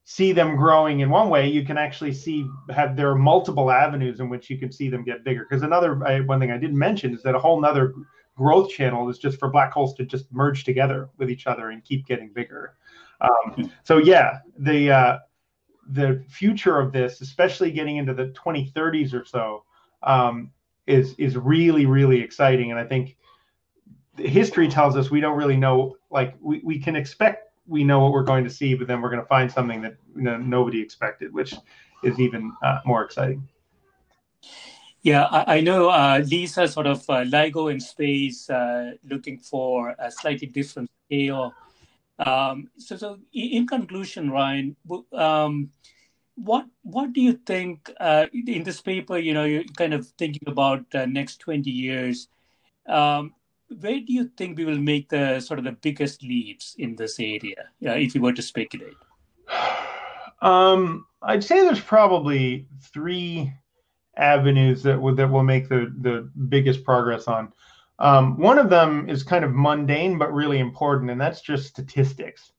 [0.05, 4.21] see them growing in one way, you can actually see have there are multiple avenues
[4.21, 5.47] in which you can see them get bigger.
[5.49, 7.95] Because another I, one thing I didn't mention is that a whole nother
[8.37, 11.85] growth channel is just for black holes to just merge together with each other and
[11.85, 12.75] keep getting bigger.
[13.21, 15.19] Um, so yeah, the uh,
[15.91, 19.65] the future of this, especially getting into the 2030s or so,
[20.03, 20.51] um,
[20.87, 22.71] is is really really exciting.
[22.71, 23.17] And I think
[24.17, 25.97] history tells us we don't really know.
[26.11, 29.11] Like we, we can expect we know what we're going to see, but then we're
[29.11, 31.55] going to find something that you know, nobody expected, which
[32.03, 33.47] is even uh, more exciting.
[35.03, 39.95] Yeah, I, I know uh, Lisa sort of uh, LIGO in space, uh, looking for
[39.99, 41.55] a slightly different scale.
[42.19, 44.77] Um, so, so in conclusion, Ryan,
[45.13, 45.71] um,
[46.35, 49.17] what what do you think uh, in this paper?
[49.17, 52.29] You know, you're kind of thinking about uh, next twenty years.
[52.87, 53.33] Um,
[53.79, 57.21] where do you think we will make the sort of the biggest leaps in this
[57.21, 58.97] area, uh, if you were to speculate?
[60.43, 63.53] Um, I'd say there's probably three
[64.17, 67.53] avenues that will that will make the the biggest progress on.
[67.99, 72.53] Um, one of them is kind of mundane but really important, and that's just statistics,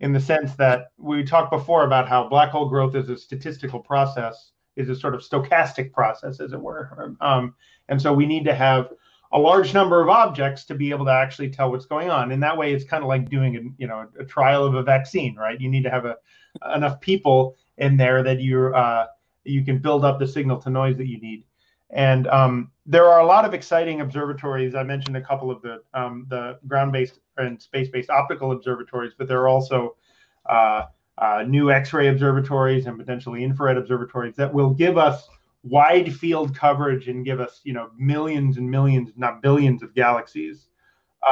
[0.00, 3.80] in the sense that we talked before about how black hole growth is a statistical
[3.80, 7.16] process, is a sort of stochastic process, as it were.
[7.20, 7.54] Um,
[7.88, 8.88] and so we need to have
[9.32, 12.32] a large number of objects to be able to actually tell what's going on.
[12.32, 14.82] And that way, it's kind of like doing a, you know a trial of a
[14.82, 15.60] vaccine, right?
[15.60, 16.16] You need to have a,
[16.74, 19.06] enough people in there that you uh,
[19.44, 21.44] you can build up the signal to noise that you need.
[21.90, 24.74] And um, there are a lot of exciting observatories.
[24.74, 29.40] I mentioned a couple of the um, the ground-based and space-based optical observatories, but there
[29.40, 29.96] are also
[30.46, 30.84] uh,
[31.18, 35.28] uh, new X-ray observatories and potentially infrared observatories that will give us
[35.68, 40.68] wide field coverage and give us you know millions and millions not billions of galaxies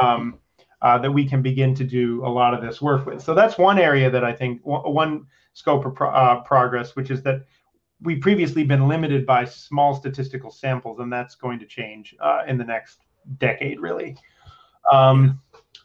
[0.01, 0.39] um,
[0.81, 3.21] uh, that we can begin to do a lot of this work with.
[3.21, 7.21] So that's one area that i think one scope of pro- uh, progress which is
[7.23, 7.45] that
[8.01, 12.57] we've previously been limited by small statistical samples and that's going to change uh, in
[12.57, 12.99] the next
[13.37, 14.17] decade really.
[14.91, 15.39] Um,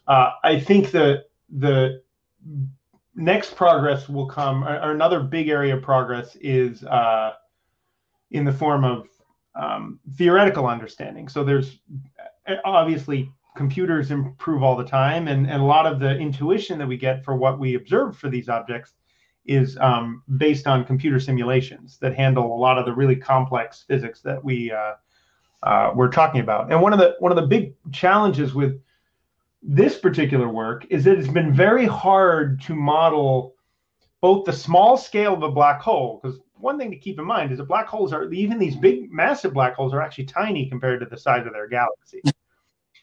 [0.07, 2.01] uh, i think the the
[3.15, 7.33] next progress will come or, or another big area of progress is uh,
[8.31, 9.07] in the form of
[9.55, 11.27] um, theoretical understanding.
[11.27, 11.79] So there's
[12.65, 16.97] obviously computers improve all the time, and, and a lot of the intuition that we
[16.97, 18.93] get for what we observe for these objects
[19.45, 24.21] is um, based on computer simulations that handle a lot of the really complex physics
[24.21, 24.93] that we uh,
[25.63, 26.71] uh, we're talking about.
[26.71, 28.81] And one of the one of the big challenges with
[29.61, 33.55] this particular work is that it's been very hard to model
[34.21, 37.51] both the small scale of a black hole because one thing to keep in mind
[37.51, 40.99] is that black holes are even these big massive black holes are actually tiny compared
[40.99, 42.21] to the size of their galaxy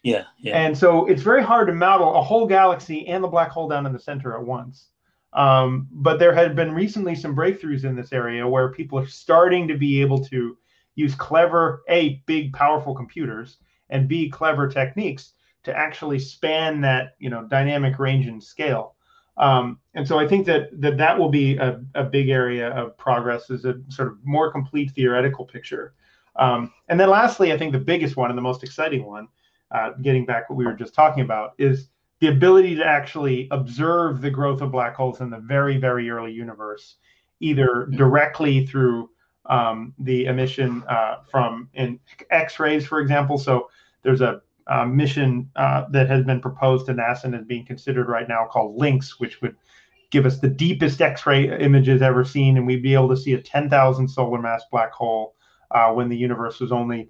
[0.03, 0.57] yeah, yeah.
[0.57, 3.87] and so it's very hard to model a whole galaxy and the black hole down
[3.87, 4.89] in the center at once
[5.33, 9.69] Um, but there had been recently some breakthroughs in this area where people are starting
[9.69, 10.57] to be able to
[10.95, 13.59] use clever, A, big, powerful computers,
[13.91, 15.35] and B, clever techniques
[15.65, 18.97] to actually span that, you know, dynamic range and scale.
[19.39, 22.97] Um, and so I think that that, that will be a, a big area of
[22.99, 25.95] progress is a sort of more complete theoretical picture.
[26.37, 29.29] Um, and then lastly, I think the biggest one and the most exciting one,
[29.71, 31.89] uh, getting back what we were just talking about, is
[32.21, 36.33] the ability to actually observe the growth of black holes in the very, very early
[36.33, 36.97] universe,
[37.41, 39.09] either directly through
[39.47, 41.99] um, the emission uh, from in
[42.31, 43.39] X-rays, for example.
[43.39, 43.71] So
[44.03, 48.09] there's a, a mission uh, that has been proposed to NASA and is being considered
[48.09, 49.57] right now called Lynx, which would
[50.11, 53.41] give us the deepest X-ray images ever seen, and we'd be able to see a
[53.41, 55.35] 10,000 solar mass black hole
[55.71, 57.09] uh, when the universe was only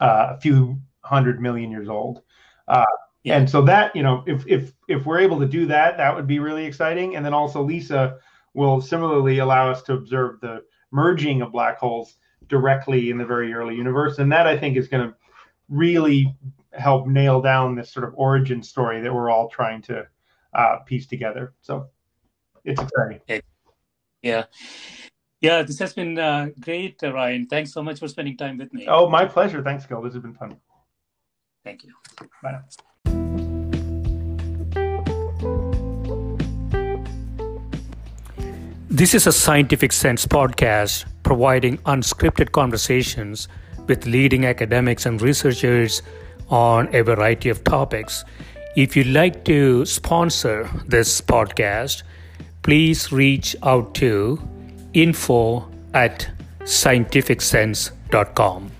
[0.00, 2.22] uh, a few hundred million years old.
[2.68, 2.84] Uh,
[3.22, 3.36] yeah.
[3.36, 6.26] And so that, you know, if if if we're able to do that, that would
[6.26, 7.16] be really exciting.
[7.16, 8.16] And then also LISA
[8.54, 12.16] will similarly allow us to observe the merging of black holes
[12.48, 14.18] directly in the very early universe.
[14.18, 15.14] And that I think is going to
[15.70, 16.34] really
[16.72, 20.06] help nail down this sort of origin story that we're all trying to
[20.52, 21.54] uh, piece together.
[21.62, 21.88] So
[22.64, 23.20] it's exciting.
[24.22, 24.44] Yeah.
[25.40, 27.46] Yeah, this has been uh, great, uh, Ryan.
[27.46, 28.86] Thanks so much for spending time with me.
[28.86, 29.62] Oh, my pleasure.
[29.62, 30.02] Thanks, Gil.
[30.02, 30.58] This has been fun.
[31.64, 31.94] Thank you.
[32.42, 32.64] Bye now.
[38.90, 43.48] This is a Scientific Sense podcast providing unscripted conversations
[43.86, 46.02] with leading academics and researchers
[46.48, 48.24] on a variety of topics.
[48.76, 52.04] If you'd like to sponsor this podcast,
[52.62, 54.40] please reach out to
[54.92, 56.28] info at
[56.60, 58.70] scientificsense.com.